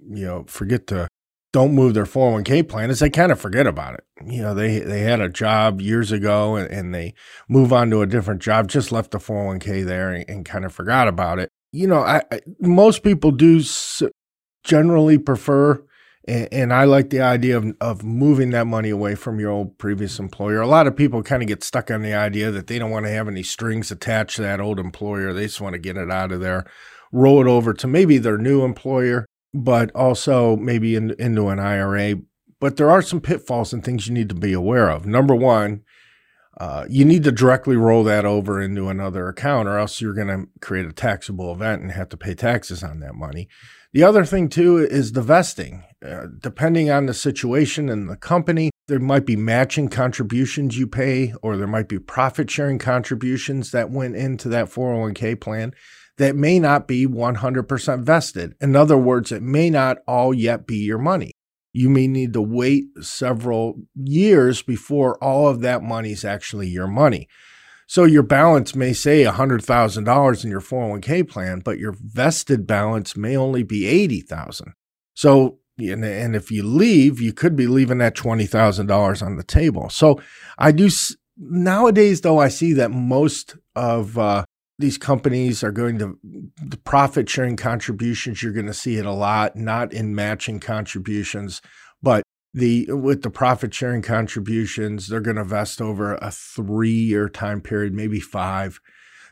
you 0.09 0.25
know, 0.25 0.45
forget 0.47 0.87
to 0.87 1.07
don't 1.51 1.73
move 1.73 1.95
their 1.95 2.05
401k 2.05 2.69
plan 2.69 2.91
is 2.91 2.99
they 2.99 3.09
kind 3.09 3.31
of 3.31 3.39
forget 3.39 3.65
about 3.65 3.95
it. 3.95 4.03
You 4.23 4.43
know, 4.43 4.53
they 4.53 4.79
they 4.79 5.01
had 5.01 5.19
a 5.21 5.29
job 5.29 5.81
years 5.81 6.11
ago 6.11 6.55
and, 6.55 6.69
and 6.69 6.93
they 6.93 7.15
move 7.47 7.73
on 7.73 7.89
to 7.89 8.01
a 8.01 8.07
different 8.07 8.41
job, 8.41 8.67
just 8.67 8.91
left 8.91 9.11
the 9.11 9.17
401k 9.17 9.85
there 9.85 10.11
and, 10.11 10.29
and 10.29 10.45
kind 10.45 10.65
of 10.65 10.73
forgot 10.73 11.07
about 11.07 11.39
it. 11.39 11.49
You 11.71 11.87
know, 11.87 11.99
I, 12.01 12.21
I 12.31 12.41
most 12.59 13.01
people 13.03 13.31
do 13.31 13.61
generally 14.63 15.17
prefer 15.17 15.83
and, 16.27 16.47
and 16.51 16.73
I 16.73 16.83
like 16.83 17.09
the 17.09 17.21
idea 17.21 17.57
of, 17.57 17.75
of 17.81 18.03
moving 18.03 18.51
that 18.51 18.67
money 18.67 18.89
away 18.89 19.15
from 19.15 19.39
your 19.39 19.51
old 19.51 19.77
previous 19.77 20.19
employer. 20.19 20.61
A 20.61 20.67
lot 20.67 20.87
of 20.87 20.95
people 20.95 21.23
kind 21.23 21.41
of 21.41 21.47
get 21.47 21.63
stuck 21.63 21.89
on 21.89 22.01
the 22.01 22.13
idea 22.13 22.51
that 22.51 22.67
they 22.67 22.79
don't 22.79 22.91
want 22.91 23.05
to 23.05 23.11
have 23.11 23.27
any 23.27 23.43
strings 23.43 23.91
attached 23.91 24.35
to 24.37 24.41
that 24.43 24.59
old 24.59 24.79
employer. 24.79 25.33
They 25.33 25.45
just 25.45 25.61
want 25.61 25.73
to 25.73 25.79
get 25.79 25.97
it 25.97 26.11
out 26.11 26.31
of 26.31 26.41
there, 26.41 26.65
roll 27.11 27.41
it 27.41 27.47
over 27.47 27.73
to 27.73 27.87
maybe 27.87 28.17
their 28.17 28.37
new 28.37 28.63
employer, 28.63 29.25
but 29.53 29.91
also 29.95 30.55
maybe 30.55 30.95
in, 30.95 31.15
into 31.19 31.47
an 31.47 31.59
IRA. 31.59 32.15
But 32.59 32.77
there 32.77 32.91
are 32.91 33.01
some 33.01 33.21
pitfalls 33.21 33.71
and 33.73 33.83
things 33.83 34.07
you 34.07 34.13
need 34.13 34.29
to 34.29 34.35
be 34.35 34.53
aware 34.53 34.89
of. 34.89 35.05
Number 35.05 35.33
one, 35.33 35.83
uh, 36.59 36.85
you 36.89 37.05
need 37.05 37.23
to 37.23 37.31
directly 37.31 37.77
roll 37.77 38.03
that 38.03 38.25
over 38.25 38.61
into 38.61 38.89
another 38.89 39.29
account, 39.29 39.69
or 39.69 39.77
else 39.77 40.01
you're 40.01 40.13
going 40.13 40.27
to 40.27 40.49
create 40.59 40.85
a 40.85 40.91
taxable 40.91 41.53
event 41.53 41.81
and 41.81 41.91
have 41.91 42.09
to 42.09 42.17
pay 42.17 42.35
taxes 42.35 42.83
on 42.83 42.99
that 42.99 43.15
money. 43.15 43.47
The 43.91 44.03
other 44.03 44.23
thing, 44.23 44.49
too, 44.49 44.77
is 44.77 45.13
the 45.13 45.21
vesting. 45.21 45.83
Uh, 46.05 46.27
depending 46.41 46.89
on 46.89 47.07
the 47.07 47.13
situation 47.13 47.89
and 47.89 48.07
the 48.09 48.15
company, 48.15 48.69
there 48.87 48.99
might 48.99 49.25
be 49.25 49.35
matching 49.35 49.89
contributions 49.89 50.77
you 50.77 50.87
pay, 50.87 51.33
or 51.41 51.57
there 51.57 51.67
might 51.67 51.89
be 51.89 51.99
profit 51.99 52.49
sharing 52.51 52.77
contributions 52.77 53.71
that 53.71 53.89
went 53.89 54.15
into 54.15 54.47
that 54.49 54.67
401k 54.67 55.41
plan 55.41 55.73
that 56.17 56.35
may 56.35 56.59
not 56.59 56.87
be 56.87 57.07
100% 57.07 58.03
vested. 58.03 58.53
In 58.61 58.75
other 58.75 58.97
words, 58.97 59.31
it 59.31 59.41
may 59.41 59.69
not 59.69 59.97
all 60.07 60.33
yet 60.33 60.67
be 60.67 60.77
your 60.77 60.97
money. 60.97 61.31
You 61.73 61.89
may 61.89 62.07
need 62.07 62.33
to 62.33 62.41
wait 62.41 62.85
several 63.01 63.81
years 63.95 64.61
before 64.61 65.21
all 65.23 65.47
of 65.47 65.61
that 65.61 65.81
money 65.81 66.11
is 66.11 66.25
actually 66.25 66.67
your 66.67 66.87
money. 66.87 67.27
So 67.89 68.03
your 68.03 68.21
balance 68.21 68.75
may 68.75 68.93
say 68.93 69.23
$100,000 69.23 70.43
in 70.43 70.51
your 70.51 70.61
401k 70.61 71.27
plan, 71.27 71.61
but 71.61 71.79
your 71.79 71.95
vested 71.99 72.67
balance 72.67 73.17
may 73.17 73.35
only 73.35 73.63
be 73.63 73.87
80,000. 73.87 74.73
So 75.15 75.57
and, 75.79 76.05
and 76.05 76.35
if 76.35 76.51
you 76.51 76.61
leave, 76.61 77.19
you 77.19 77.33
could 77.33 77.55
be 77.55 77.65
leaving 77.65 77.97
that 77.97 78.15
$20,000 78.15 79.25
on 79.25 79.37
the 79.37 79.43
table. 79.43 79.89
So 79.89 80.21
I 80.59 80.71
do 80.71 80.87
nowadays 81.35 82.21
though 82.21 82.37
I 82.37 82.49
see 82.49 82.73
that 82.73 82.91
most 82.91 83.55
of 83.75 84.19
uh, 84.19 84.43
these 84.77 84.99
companies 84.99 85.63
are 85.63 85.71
going 85.71 85.97
to 85.97 86.19
the 86.23 86.77
profit 86.77 87.27
sharing 87.27 87.55
contributions 87.55 88.43
you're 88.43 88.53
going 88.53 88.65
to 88.65 88.73
see 88.73 88.97
it 88.97 89.05
a 89.05 89.11
lot 89.11 89.55
not 89.55 89.93
in 89.93 90.13
matching 90.13 90.59
contributions 90.59 91.61
but 91.61 91.88
the 92.53 92.87
with 92.89 93.21
the 93.21 93.29
profit 93.29 93.73
sharing 93.73 94.01
contributions 94.01 95.07
they're 95.07 95.19
going 95.19 95.35
to 95.35 95.43
vest 95.43 95.81
over 95.81 96.15
a 96.15 96.31
3 96.31 96.89
year 96.89 97.29
time 97.29 97.61
period 97.61 97.93
maybe 97.93 98.19
5 98.19 98.79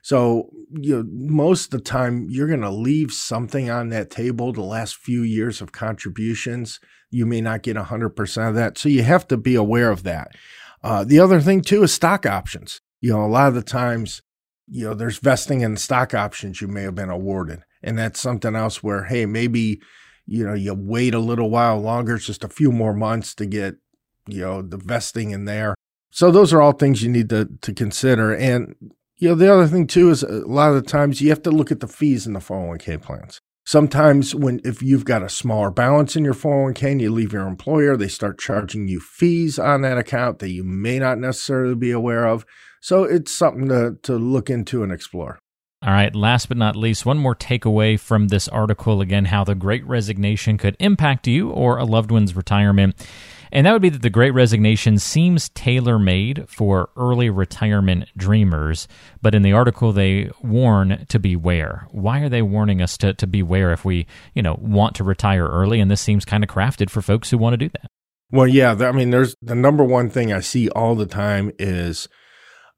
so 0.08 0.50
you 0.72 0.96
know 0.96 1.10
most 1.12 1.66
of 1.66 1.72
the 1.72 1.84
time 1.84 2.28
you're 2.30 2.48
going 2.48 2.62
to 2.62 2.70
leave 2.70 3.12
something 3.12 3.70
on 3.70 3.90
that 3.90 4.10
table 4.10 4.54
the 4.54 4.62
last 4.62 4.96
few 4.96 5.22
years 5.22 5.60
of 5.60 5.74
contributions. 5.74 6.80
You 7.12 7.26
may 7.26 7.42
not 7.42 7.62
get 7.62 7.76
100% 7.76 8.48
of 8.48 8.56
that 8.56 8.78
so 8.78 8.88
you 8.88 9.04
have 9.04 9.28
to 9.28 9.36
be 9.36 9.56
aware 9.56 9.92
of 9.92 10.04
that. 10.04 10.32
Uh, 10.82 11.04
the 11.04 11.20
other 11.20 11.42
thing 11.42 11.60
too 11.60 11.84
is 11.84 11.94
stock 11.94 12.26
options. 12.26 12.80
You 13.02 13.12
know 13.12 13.26
a 13.26 13.28
lot 13.28 13.50
of 13.50 13.56
the 13.56 13.62
times 13.62 14.22
you 14.70 14.86
know 14.86 14.94
there's 14.94 15.20
vesting 15.20 15.60
in 15.60 15.76
stock 15.76 16.14
options 16.14 16.62
you 16.62 16.70
may 16.70 16.84
have 16.84 16.96
been 16.96 17.10
awarded 17.10 17.60
and 17.84 17.98
that's 17.98 18.22
something 18.22 18.56
else 18.56 18.82
where 18.82 19.04
hey 19.04 19.26
maybe 19.26 19.82
you 20.28 20.46
know, 20.46 20.54
you 20.54 20.74
wait 20.74 21.14
a 21.14 21.20
little 21.20 21.50
while 21.50 21.80
longer, 21.80 22.16
it's 22.16 22.26
just 22.26 22.44
a 22.44 22.50
few 22.50 22.72
more 22.72 22.94
months 22.94 23.34
to 23.36 23.46
get, 23.46 23.78
you 24.28 24.42
know, 24.42 24.62
the 24.62 24.78
vesting 24.78 25.32
in 25.32 25.46
there. 25.46 25.74
So 26.12 26.32
those 26.32 26.54
are 26.54 26.62
all 26.62 26.74
things 26.74 27.02
you 27.02 27.10
need 27.10 27.30
to 27.30 27.50
to 27.62 27.74
consider. 27.74 28.36
And 28.36 28.76
you 29.18 29.30
know, 29.30 29.36
the 29.36 29.52
other 29.52 29.68
thing 29.68 29.88
too 29.88 30.10
is 30.10 30.24
uh, 30.24 30.44
a 30.46 30.48
lot 30.48 30.70
of 30.70 30.76
the 30.76 30.90
times 30.90 31.22
you 31.22 31.30
have 31.30 31.42
to 31.44 31.52
look 31.52 31.72
at 31.72 31.80
the 31.80 31.88
fees 31.88 32.28
in 32.28 32.34
the 32.34 32.40
401k 32.40 33.02
plans. 33.02 33.40
Sometimes 33.66 34.34
when 34.34 34.62
if 34.64 34.82
you've 34.82 35.06
got 35.06 35.24
a 35.24 35.30
smaller 35.30 35.72
balance 35.72 36.16
in 36.16 36.24
your 36.24 36.34
401k 36.34 36.92
and 36.92 37.02
you 37.02 37.12
leave 37.12 37.34
your 37.34 37.48
employer, 37.48 37.98
they 37.98 38.08
start 38.08 38.40
charging 38.40 38.88
you 38.88 39.00
fees 39.00 39.60
on 39.60 39.82
that 39.82 39.98
account 39.98 40.40
that 40.40 40.52
you 40.52 40.64
may 40.64 41.00
not 41.00 41.18
necessarily 41.18 41.76
be 41.76 41.92
aware 41.92 42.26
of. 42.26 42.46
So 42.82 43.04
it's 43.04 43.36
something 43.36 43.68
to, 43.70 43.98
to 44.04 44.16
look 44.16 44.50
into 44.50 44.84
and 44.84 44.92
explore. 44.92 45.40
All 45.84 45.94
right, 45.94 46.14
last 46.16 46.48
but 46.48 46.58
not 46.58 46.76
least, 46.76 47.06
one 47.06 47.20
more 47.20 47.36
takeaway 47.36 48.00
from 48.00 48.30
this 48.30 48.48
article 48.48 49.00
again 49.00 49.26
how 49.26 49.44
the 49.44 49.54
great 49.54 49.86
resignation 49.86 50.58
could 50.58 50.76
impact 50.80 51.28
you 51.28 51.52
or 51.52 51.78
a 51.78 51.86
loved 51.86 52.10
one's 52.10 52.36
retirement. 52.36 52.96
And 53.52 53.66
that 53.66 53.74
would 53.74 53.82
be 53.84 53.90
that 53.90 54.02
the 54.02 54.10
great 54.10 54.32
resignation 54.32 54.98
seems 54.98 55.50
tailor 55.50 56.00
made 56.00 56.50
for 56.50 56.90
early 56.98 57.30
retirement 57.30 58.10
dreamers. 58.18 58.88
But 59.22 59.36
in 59.36 59.44
the 59.44 59.54
article, 59.54 59.94
they 59.94 60.32
warn 60.42 61.06
to 61.10 61.20
beware. 61.20 61.88
Why 61.92 62.22
are 62.22 62.30
they 62.30 62.42
warning 62.42 62.82
us 62.82 62.98
to, 62.98 63.14
to 63.14 63.28
beware 63.28 63.72
if 63.72 63.86
we, 63.86 64.08
you 64.34 64.42
know, 64.42 64.58
want 64.60 64.96
to 64.96 65.04
retire 65.04 65.48
early? 65.48 65.80
And 65.80 65.92
this 65.92 66.02
seems 66.02 66.26
kind 66.26 66.44
of 66.44 66.50
crafted 66.50 66.90
for 66.90 67.04
folks 67.04 67.30
who 67.30 67.38
want 67.38 67.54
to 67.54 67.58
do 67.58 67.70
that. 67.70 67.92
Well, 68.32 68.48
yeah. 68.48 68.72
I 68.72 68.92
mean, 68.92 69.12
there's 69.12 69.36
the 69.42 69.56
number 69.56 69.84
one 69.84 70.10
thing 70.10 70.34
I 70.34 70.42
see 70.42 70.70
all 70.70 70.96
the 70.96 71.06
time 71.06 71.52
is 71.60 72.10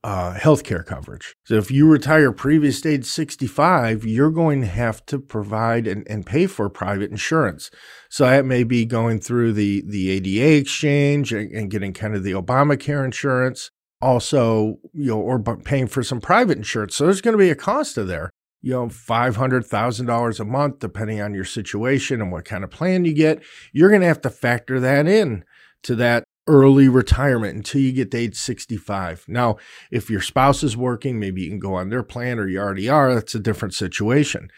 uh, 0.03 0.33
healthcare 0.35 0.85
coverage. 0.85 1.35
So 1.45 1.55
if 1.55 1.69
you 1.69 1.87
retire 1.87 2.31
previous 2.31 2.85
age 2.85 3.05
65, 3.05 4.05
you're 4.05 4.31
going 4.31 4.61
to 4.61 4.67
have 4.67 5.05
to 5.07 5.19
provide 5.19 5.87
and, 5.87 6.07
and 6.09 6.25
pay 6.25 6.47
for 6.47 6.69
private 6.69 7.11
insurance. 7.11 7.69
So 8.09 8.25
that 8.25 8.45
may 8.45 8.63
be 8.63 8.85
going 8.85 9.19
through 9.19 9.53
the, 9.53 9.83
the 9.85 10.17
ACA 10.17 10.57
exchange 10.57 11.33
and, 11.33 11.51
and 11.51 11.69
getting 11.69 11.93
kind 11.93 12.15
of 12.15 12.23
the 12.23 12.31
Obamacare 12.31 13.03
insurance. 13.03 13.71
Also, 14.01 14.77
you 14.93 15.07
know, 15.07 15.19
or 15.19 15.39
paying 15.39 15.87
for 15.87 16.03
some 16.03 16.21
private 16.21 16.57
insurance. 16.57 16.95
So 16.95 17.03
there's 17.03 17.19
going 17.19 17.33
to 17.33 17.37
be 17.37 17.49
a 17.49 17.55
cost 17.55 17.97
of 17.97 18.07
there. 18.07 18.29
You 18.61 18.71
know, 18.71 18.89
five 18.89 19.35
hundred 19.35 19.65
thousand 19.65 20.05
dollars 20.05 20.39
a 20.39 20.45
month, 20.45 20.79
depending 20.79 21.19
on 21.19 21.33
your 21.33 21.43
situation 21.43 22.21
and 22.21 22.31
what 22.31 22.45
kind 22.45 22.63
of 22.63 22.71
plan 22.71 23.03
you 23.03 23.13
get. 23.13 23.43
You're 23.73 23.89
going 23.89 23.99
to 23.99 24.07
have 24.07 24.21
to 24.21 24.29
factor 24.29 24.79
that 24.79 25.05
in 25.05 25.43
to 25.83 25.95
that 25.95 26.23
early 26.49 26.89
retirement 26.89 27.55
until 27.55 27.79
you 27.79 27.93
get 27.93 28.11
to 28.11 28.17
age 28.17 28.35
65. 28.35 29.25
Now, 29.27 29.57
if 29.91 30.09
your 30.09 30.21
spouse 30.21 30.63
is 30.63 30.75
working, 30.75 31.19
maybe 31.19 31.43
you 31.43 31.49
can 31.49 31.59
go 31.59 31.75
on 31.75 31.89
their 31.89 32.03
plan 32.03 32.39
or 32.39 32.47
you 32.47 32.59
already 32.59 32.89
are. 32.89 33.13
That's 33.13 33.35
a 33.35 33.39
different 33.39 33.75
situation. 33.75 34.49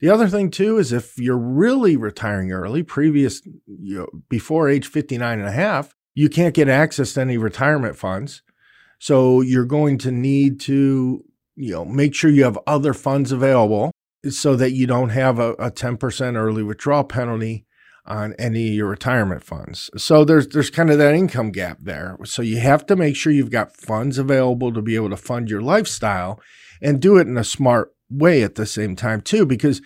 The 0.00 0.10
other 0.10 0.28
thing 0.28 0.50
too 0.50 0.76
is 0.76 0.92
if 0.92 1.16
you're 1.16 1.38
really 1.38 1.96
retiring 1.96 2.52
early, 2.52 2.82
previous 2.82 3.40
you 3.66 3.98
know, 3.98 4.06
before 4.28 4.68
age 4.68 4.88
59 4.88 5.38
and 5.38 5.48
a 5.48 5.52
half, 5.52 5.94
you 6.14 6.28
can't 6.28 6.54
get 6.54 6.68
access 6.68 7.14
to 7.14 7.20
any 7.20 7.38
retirement 7.38 7.96
funds. 7.96 8.42
So 8.98 9.40
you're 9.40 9.64
going 9.64 9.98
to 9.98 10.10
need 10.10 10.58
to, 10.60 11.24
you 11.54 11.72
know, 11.72 11.84
make 11.84 12.14
sure 12.14 12.30
you 12.30 12.44
have 12.44 12.58
other 12.66 12.92
funds 12.92 13.30
available 13.30 13.92
so 14.28 14.56
that 14.56 14.72
you 14.72 14.86
don't 14.86 15.10
have 15.10 15.38
a, 15.38 15.52
a 15.52 15.70
10% 15.70 16.36
early 16.36 16.62
withdrawal 16.62 17.04
penalty 17.04 17.66
on 18.06 18.34
any 18.38 18.68
of 18.68 18.74
your 18.74 18.88
retirement 18.88 19.42
funds. 19.42 19.90
So 19.96 20.24
there's 20.24 20.48
there's 20.48 20.70
kind 20.70 20.90
of 20.90 20.98
that 20.98 21.14
income 21.14 21.50
gap 21.50 21.78
there. 21.80 22.16
So 22.24 22.42
you 22.42 22.58
have 22.58 22.86
to 22.86 22.96
make 22.96 23.16
sure 23.16 23.32
you've 23.32 23.50
got 23.50 23.76
funds 23.76 24.18
available 24.18 24.72
to 24.72 24.82
be 24.82 24.94
able 24.94 25.10
to 25.10 25.16
fund 25.16 25.50
your 25.50 25.60
lifestyle 25.60 26.40
and 26.80 27.00
do 27.00 27.16
it 27.16 27.26
in 27.26 27.36
a 27.36 27.44
smart 27.44 27.92
way 28.08 28.42
at 28.42 28.54
the 28.54 28.66
same 28.66 28.96
time 28.96 29.20
too 29.20 29.44
because 29.44 29.82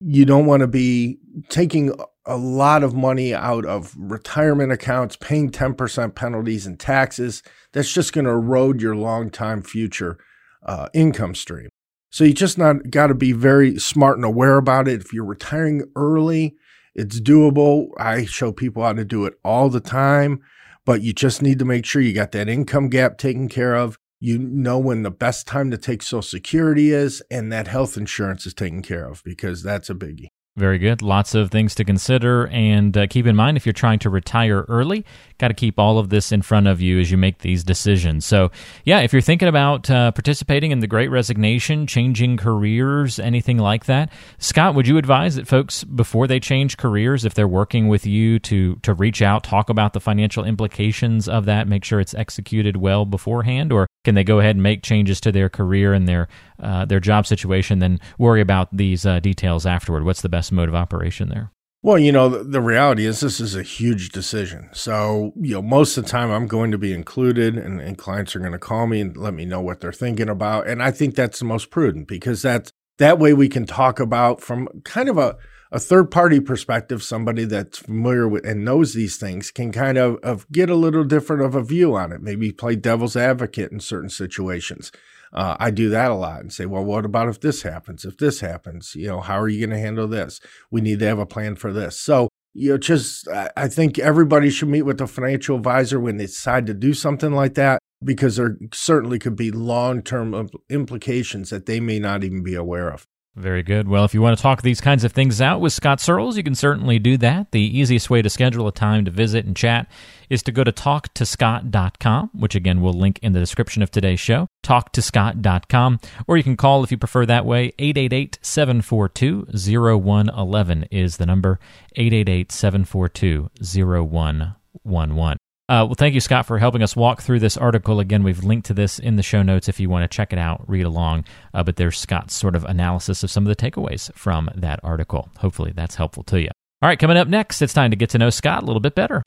you 0.00 0.24
don't 0.24 0.46
want 0.46 0.60
to 0.60 0.66
be 0.66 1.18
taking 1.48 1.92
a 2.24 2.36
lot 2.36 2.82
of 2.82 2.94
money 2.94 3.34
out 3.34 3.64
of 3.64 3.94
retirement 3.96 4.70
accounts, 4.70 5.16
paying 5.16 5.50
10% 5.50 6.14
penalties 6.14 6.66
and 6.66 6.78
taxes. 6.78 7.42
That's 7.72 7.92
just 7.92 8.12
going 8.12 8.26
to 8.26 8.30
erode 8.30 8.80
your 8.80 8.94
long 8.94 9.30
time 9.30 9.62
future 9.62 10.18
uh, 10.64 10.88
income 10.94 11.34
stream. 11.34 11.68
So 12.10 12.24
you 12.24 12.32
just 12.32 12.58
not 12.58 12.90
got 12.90 13.08
to 13.08 13.14
be 13.14 13.32
very 13.32 13.78
smart 13.78 14.16
and 14.16 14.24
aware 14.24 14.56
about 14.56 14.88
it. 14.88 15.00
If 15.00 15.12
you're 15.12 15.24
retiring 15.24 15.84
early, 15.96 16.56
it's 16.98 17.20
doable. 17.20 17.90
I 17.96 18.24
show 18.24 18.50
people 18.50 18.82
how 18.82 18.92
to 18.92 19.04
do 19.04 19.24
it 19.24 19.34
all 19.44 19.68
the 19.68 19.78
time, 19.78 20.40
but 20.84 21.00
you 21.00 21.12
just 21.12 21.42
need 21.42 21.60
to 21.60 21.64
make 21.64 21.86
sure 21.86 22.02
you 22.02 22.12
got 22.12 22.32
that 22.32 22.48
income 22.48 22.88
gap 22.88 23.18
taken 23.18 23.48
care 23.48 23.76
of. 23.76 23.96
You 24.18 24.36
know 24.36 24.80
when 24.80 25.04
the 25.04 25.12
best 25.12 25.46
time 25.46 25.70
to 25.70 25.78
take 25.78 26.02
Social 26.02 26.22
Security 26.22 26.90
is, 26.90 27.22
and 27.30 27.52
that 27.52 27.68
health 27.68 27.96
insurance 27.96 28.46
is 28.46 28.54
taken 28.54 28.82
care 28.82 29.08
of 29.08 29.22
because 29.24 29.62
that's 29.62 29.88
a 29.88 29.94
biggie. 29.94 30.26
Very 30.58 30.78
good. 30.78 31.02
Lots 31.02 31.36
of 31.36 31.52
things 31.52 31.76
to 31.76 31.84
consider. 31.84 32.48
And 32.48 32.96
uh, 32.96 33.06
keep 33.06 33.26
in 33.26 33.36
mind, 33.36 33.56
if 33.56 33.64
you're 33.64 33.72
trying 33.72 34.00
to 34.00 34.10
retire 34.10 34.66
early, 34.68 35.04
got 35.38 35.48
to 35.48 35.54
keep 35.54 35.78
all 35.78 36.00
of 36.00 36.08
this 36.08 36.32
in 36.32 36.42
front 36.42 36.66
of 36.66 36.80
you 36.80 36.98
as 36.98 37.12
you 37.12 37.16
make 37.16 37.38
these 37.38 37.62
decisions. 37.62 38.26
So, 38.26 38.50
yeah, 38.84 38.98
if 38.98 39.12
you're 39.12 39.22
thinking 39.22 39.46
about 39.46 39.88
uh, 39.88 40.10
participating 40.10 40.72
in 40.72 40.80
the 40.80 40.88
great 40.88 41.12
resignation, 41.12 41.86
changing 41.86 42.38
careers, 42.38 43.20
anything 43.20 43.58
like 43.58 43.84
that, 43.84 44.10
Scott, 44.38 44.74
would 44.74 44.88
you 44.88 44.98
advise 44.98 45.36
that 45.36 45.46
folks, 45.46 45.84
before 45.84 46.26
they 46.26 46.40
change 46.40 46.76
careers, 46.76 47.24
if 47.24 47.34
they're 47.34 47.46
working 47.46 47.86
with 47.86 48.04
you 48.04 48.40
to, 48.40 48.74
to 48.82 48.92
reach 48.92 49.22
out, 49.22 49.44
talk 49.44 49.70
about 49.70 49.92
the 49.92 50.00
financial 50.00 50.42
implications 50.42 51.28
of 51.28 51.44
that, 51.44 51.68
make 51.68 51.84
sure 51.84 52.00
it's 52.00 52.14
executed 52.14 52.78
well 52.78 53.04
beforehand? 53.04 53.72
Or 53.72 53.86
can 54.04 54.16
they 54.16 54.24
go 54.24 54.40
ahead 54.40 54.56
and 54.56 54.62
make 54.64 54.82
changes 54.82 55.20
to 55.20 55.30
their 55.30 55.48
career 55.48 55.92
and 55.92 56.08
their, 56.08 56.26
uh, 56.60 56.84
their 56.84 57.00
job 57.00 57.26
situation, 57.26 57.78
then 57.78 58.00
worry 58.18 58.40
about 58.40 58.76
these 58.76 59.06
uh, 59.06 59.20
details 59.20 59.66
afterward? 59.66 60.04
What's 60.04 60.22
the 60.22 60.28
best 60.28 60.52
mode 60.52 60.68
of 60.68 60.74
operation 60.74 61.28
there? 61.28 61.52
Well, 61.80 61.98
you 61.98 62.10
know, 62.10 62.28
the, 62.28 62.42
the, 62.42 62.60
reality 62.60 63.06
is 63.06 63.20
this 63.20 63.38
is 63.38 63.54
a 63.54 63.62
huge 63.62 64.08
decision. 64.08 64.68
So, 64.72 65.32
you 65.36 65.54
know, 65.54 65.62
most 65.62 65.96
of 65.96 66.04
the 66.04 66.10
time 66.10 66.28
I'm 66.30 66.48
going 66.48 66.72
to 66.72 66.78
be 66.78 66.92
included 66.92 67.56
and, 67.56 67.80
and 67.80 67.96
clients 67.96 68.34
are 68.34 68.40
going 68.40 68.52
to 68.52 68.58
call 68.58 68.88
me 68.88 69.00
and 69.00 69.16
let 69.16 69.32
me 69.32 69.44
know 69.44 69.60
what 69.60 69.80
they're 69.80 69.92
thinking 69.92 70.28
about. 70.28 70.66
And 70.66 70.82
I 70.82 70.90
think 70.90 71.14
that's 71.14 71.38
the 71.38 71.44
most 71.44 71.70
prudent 71.70 72.08
because 72.08 72.42
that's 72.42 72.72
that 72.98 73.20
way 73.20 73.32
we 73.32 73.48
can 73.48 73.64
talk 73.64 74.00
about 74.00 74.40
from 74.40 74.68
kind 74.84 75.08
of 75.08 75.18
a, 75.18 75.36
a 75.70 75.78
third 75.78 76.10
party 76.10 76.40
perspective, 76.40 77.00
somebody 77.00 77.44
that's 77.44 77.78
familiar 77.78 78.26
with 78.26 78.44
and 78.44 78.64
knows 78.64 78.92
these 78.92 79.16
things 79.16 79.52
can 79.52 79.70
kind 79.70 79.98
of, 79.98 80.16
of 80.24 80.50
get 80.50 80.68
a 80.68 80.74
little 80.74 81.04
different 81.04 81.42
of 81.42 81.54
a 81.54 81.62
view 81.62 81.94
on 81.94 82.10
it, 82.10 82.20
maybe 82.20 82.50
play 82.50 82.74
devil's 82.74 83.16
advocate 83.16 83.70
in 83.70 83.78
certain 83.78 84.10
situations. 84.10 84.90
Uh, 85.32 85.56
I 85.58 85.70
do 85.70 85.88
that 85.90 86.10
a 86.10 86.14
lot 86.14 86.40
and 86.40 86.52
say, 86.52 86.66
well, 86.66 86.84
what 86.84 87.04
about 87.04 87.28
if 87.28 87.40
this 87.40 87.62
happens? 87.62 88.04
If 88.04 88.18
this 88.18 88.40
happens, 88.40 88.94
you 88.94 89.06
know, 89.08 89.20
how 89.20 89.38
are 89.38 89.48
you 89.48 89.66
going 89.66 89.76
to 89.76 89.82
handle 89.82 90.08
this? 90.08 90.40
We 90.70 90.80
need 90.80 90.98
to 91.00 91.06
have 91.06 91.18
a 91.18 91.26
plan 91.26 91.56
for 91.56 91.72
this. 91.72 91.98
So, 91.98 92.28
you 92.54 92.70
know, 92.70 92.78
just 92.78 93.28
I 93.56 93.68
think 93.68 93.98
everybody 93.98 94.50
should 94.50 94.68
meet 94.68 94.82
with 94.82 95.00
a 95.00 95.06
financial 95.06 95.56
advisor 95.56 96.00
when 96.00 96.16
they 96.16 96.26
decide 96.26 96.66
to 96.66 96.74
do 96.74 96.94
something 96.94 97.32
like 97.32 97.54
that 97.54 97.78
because 98.02 98.36
there 98.36 98.56
certainly 98.72 99.18
could 99.18 99.36
be 99.36 99.50
long 99.50 100.02
term 100.02 100.48
implications 100.68 101.50
that 101.50 101.66
they 101.66 101.80
may 101.80 101.98
not 101.98 102.24
even 102.24 102.42
be 102.42 102.54
aware 102.54 102.88
of. 102.88 103.06
Very 103.38 103.62
good. 103.62 103.86
Well, 103.86 104.04
if 104.04 104.14
you 104.14 104.20
want 104.20 104.36
to 104.36 104.42
talk 104.42 104.62
these 104.62 104.80
kinds 104.80 105.04
of 105.04 105.12
things 105.12 105.40
out 105.40 105.60
with 105.60 105.72
Scott 105.72 106.00
Searles, 106.00 106.36
you 106.36 106.42
can 106.42 106.56
certainly 106.56 106.98
do 106.98 107.16
that. 107.18 107.52
The 107.52 107.60
easiest 107.60 108.10
way 108.10 108.20
to 108.20 108.28
schedule 108.28 108.66
a 108.66 108.72
time 108.72 109.04
to 109.04 109.12
visit 109.12 109.46
and 109.46 109.56
chat 109.56 109.88
is 110.28 110.42
to 110.42 110.52
go 110.52 110.64
to 110.64 110.72
talktoscott.com, 110.72 112.30
which 112.34 112.56
again 112.56 112.80
we'll 112.80 112.92
link 112.92 113.20
in 113.22 113.34
the 113.34 113.40
description 113.40 113.80
of 113.80 113.92
today's 113.92 114.18
show, 114.18 114.48
talktoscott.com, 114.64 116.00
or 116.26 116.36
you 116.36 116.42
can 116.42 116.56
call 116.56 116.82
if 116.82 116.90
you 116.90 116.98
prefer 116.98 117.24
that 117.26 117.46
way. 117.46 117.72
888 117.78 118.40
742 118.42 119.46
0111 119.52 120.84
is 120.90 121.18
the 121.18 121.26
number 121.26 121.60
888 121.94 122.50
742 122.50 123.50
0111. 123.62 125.38
Uh, 125.68 125.84
well, 125.84 125.94
thank 125.94 126.14
you, 126.14 126.20
Scott, 126.20 126.46
for 126.46 126.58
helping 126.58 126.82
us 126.82 126.96
walk 126.96 127.20
through 127.20 127.40
this 127.40 127.58
article. 127.58 128.00
Again, 128.00 128.22
we've 128.22 128.42
linked 128.42 128.66
to 128.68 128.74
this 128.74 128.98
in 128.98 129.16
the 129.16 129.22
show 129.22 129.42
notes 129.42 129.68
if 129.68 129.78
you 129.78 129.90
want 129.90 130.10
to 130.10 130.16
check 130.16 130.32
it 130.32 130.38
out, 130.38 130.64
read 130.66 130.86
along. 130.86 131.26
Uh, 131.52 131.62
but 131.62 131.76
there's 131.76 131.98
Scott's 131.98 132.34
sort 132.34 132.56
of 132.56 132.64
analysis 132.64 133.22
of 133.22 133.30
some 133.30 133.46
of 133.46 133.54
the 133.54 133.70
takeaways 133.70 134.10
from 134.14 134.48
that 134.54 134.80
article. 134.82 135.28
Hopefully, 135.38 135.72
that's 135.76 135.96
helpful 135.96 136.22
to 136.24 136.40
you. 136.40 136.48
All 136.80 136.88
right, 136.88 136.98
coming 136.98 137.18
up 137.18 137.28
next, 137.28 137.60
it's 137.60 137.74
time 137.74 137.90
to 137.90 137.96
get 137.96 138.08
to 138.10 138.18
know 138.18 138.30
Scott 138.30 138.62
a 138.62 138.66
little 138.66 138.80
bit 138.80 138.94
better. 138.94 139.22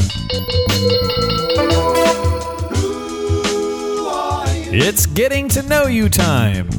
It's 4.73 5.06
getting 5.06 5.47
to 5.49 5.62
know 5.63 5.86
you 5.86 6.10
time. 6.10 6.69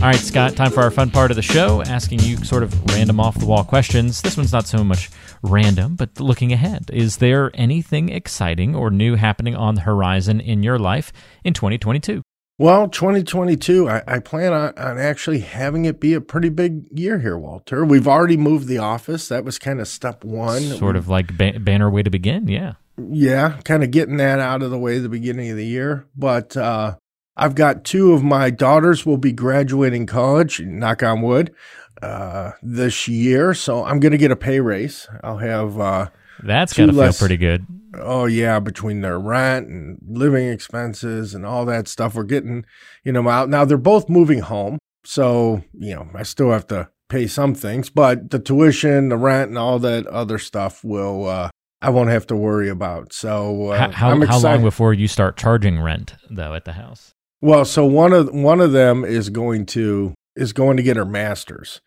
All 0.00 0.06
right, 0.06 0.16
Scott, 0.16 0.56
time 0.56 0.70
for 0.72 0.80
our 0.80 0.90
fun 0.90 1.10
part 1.10 1.30
of 1.30 1.36
the 1.36 1.42
show, 1.42 1.82
asking 1.82 2.20
you 2.20 2.38
sort 2.38 2.62
of 2.62 2.72
random 2.86 3.20
off 3.20 3.38
the 3.38 3.44
wall 3.44 3.64
questions. 3.64 4.22
This 4.22 4.34
one's 4.34 4.50
not 4.50 4.66
so 4.66 4.82
much 4.82 5.10
random, 5.42 5.94
but 5.94 6.18
looking 6.18 6.54
ahead. 6.54 6.88
Is 6.90 7.18
there 7.18 7.50
anything 7.52 8.08
exciting 8.08 8.74
or 8.74 8.90
new 8.90 9.16
happening 9.16 9.54
on 9.54 9.74
the 9.74 9.82
horizon 9.82 10.40
in 10.40 10.62
your 10.62 10.78
life 10.78 11.12
in 11.44 11.52
2022? 11.52 12.22
Well, 12.56 12.88
2022, 12.88 13.90
I, 13.90 14.02
I 14.06 14.18
plan 14.20 14.54
on, 14.54 14.72
on, 14.78 14.96
actually 14.98 15.40
having 15.40 15.84
it 15.84 16.00
be 16.00 16.14
a 16.14 16.22
pretty 16.22 16.48
big 16.48 16.84
year 16.98 17.18
here, 17.18 17.36
Walter. 17.36 17.84
We've 17.84 18.08
already 18.08 18.38
moved 18.38 18.68
the 18.68 18.78
office. 18.78 19.28
That 19.28 19.44
was 19.44 19.58
kind 19.58 19.80
of 19.80 19.88
step 19.88 20.24
one. 20.24 20.62
Sort 20.62 20.96
of 20.96 21.08
like 21.08 21.36
ba- 21.36 21.60
banner 21.60 21.90
way 21.90 22.02
to 22.02 22.10
begin, 22.10 22.48
yeah. 22.48 22.72
Yeah, 22.96 23.58
kind 23.64 23.84
of 23.84 23.90
getting 23.90 24.16
that 24.16 24.40
out 24.40 24.62
of 24.62 24.70
the 24.70 24.78
way 24.78 24.96
at 24.96 25.02
the 25.02 25.10
beginning 25.10 25.50
of 25.50 25.58
the 25.58 25.66
year. 25.66 26.06
But 26.16 26.56
uh, 26.56 26.96
I've 27.40 27.54
got 27.54 27.84
two 27.84 28.12
of 28.12 28.22
my 28.22 28.50
daughters 28.50 29.06
will 29.06 29.16
be 29.16 29.32
graduating 29.32 30.04
college, 30.04 30.60
knock 30.60 31.02
on 31.02 31.22
wood, 31.22 31.54
uh, 32.02 32.52
this 32.62 33.08
year. 33.08 33.54
So 33.54 33.82
I'm 33.82 33.98
going 33.98 34.12
to 34.12 34.18
get 34.18 34.30
a 34.30 34.36
pay 34.36 34.60
raise. 34.60 35.08
I'll 35.24 35.38
have. 35.38 35.80
Uh, 35.80 36.10
That's 36.42 36.74
got 36.74 36.86
to 36.86 36.92
feel 36.92 37.12
pretty 37.14 37.38
good. 37.38 37.64
Oh, 37.98 38.26
yeah. 38.26 38.60
Between 38.60 39.00
their 39.00 39.18
rent 39.18 39.68
and 39.68 39.98
living 40.06 40.48
expenses 40.48 41.34
and 41.34 41.46
all 41.46 41.64
that 41.64 41.88
stuff, 41.88 42.14
we're 42.14 42.24
getting, 42.24 42.66
you 43.04 43.12
know, 43.12 43.26
out. 43.26 43.48
Now 43.48 43.64
they're 43.64 43.78
both 43.78 44.10
moving 44.10 44.40
home. 44.40 44.78
So, 45.06 45.64
you 45.72 45.94
know, 45.94 46.10
I 46.14 46.24
still 46.24 46.50
have 46.50 46.66
to 46.66 46.90
pay 47.08 47.26
some 47.26 47.54
things, 47.54 47.88
but 47.88 48.30
the 48.30 48.38
tuition, 48.38 49.08
the 49.08 49.16
rent, 49.16 49.48
and 49.48 49.56
all 49.58 49.78
that 49.78 50.06
other 50.08 50.38
stuff 50.38 50.84
will, 50.84 51.26
uh, 51.26 51.48
I 51.80 51.88
won't 51.88 52.10
have 52.10 52.26
to 52.26 52.36
worry 52.36 52.68
about. 52.68 53.14
So 53.14 53.70
uh, 53.70 53.78
how 53.78 53.90
how, 53.90 54.10
I'm 54.10 54.20
how 54.20 54.38
long 54.38 54.62
before 54.62 54.92
you 54.92 55.08
start 55.08 55.38
charging 55.38 55.80
rent 55.80 56.14
though 56.28 56.52
at 56.52 56.66
the 56.66 56.74
house? 56.74 57.14
Well, 57.40 57.64
so 57.64 57.86
one 57.86 58.12
of 58.12 58.32
one 58.32 58.60
of 58.60 58.72
them 58.72 59.04
is 59.04 59.30
going 59.30 59.66
to 59.66 60.14
is 60.36 60.52
going 60.52 60.76
to 60.76 60.82
get 60.82 60.96
her 60.96 61.04
master's 61.04 61.80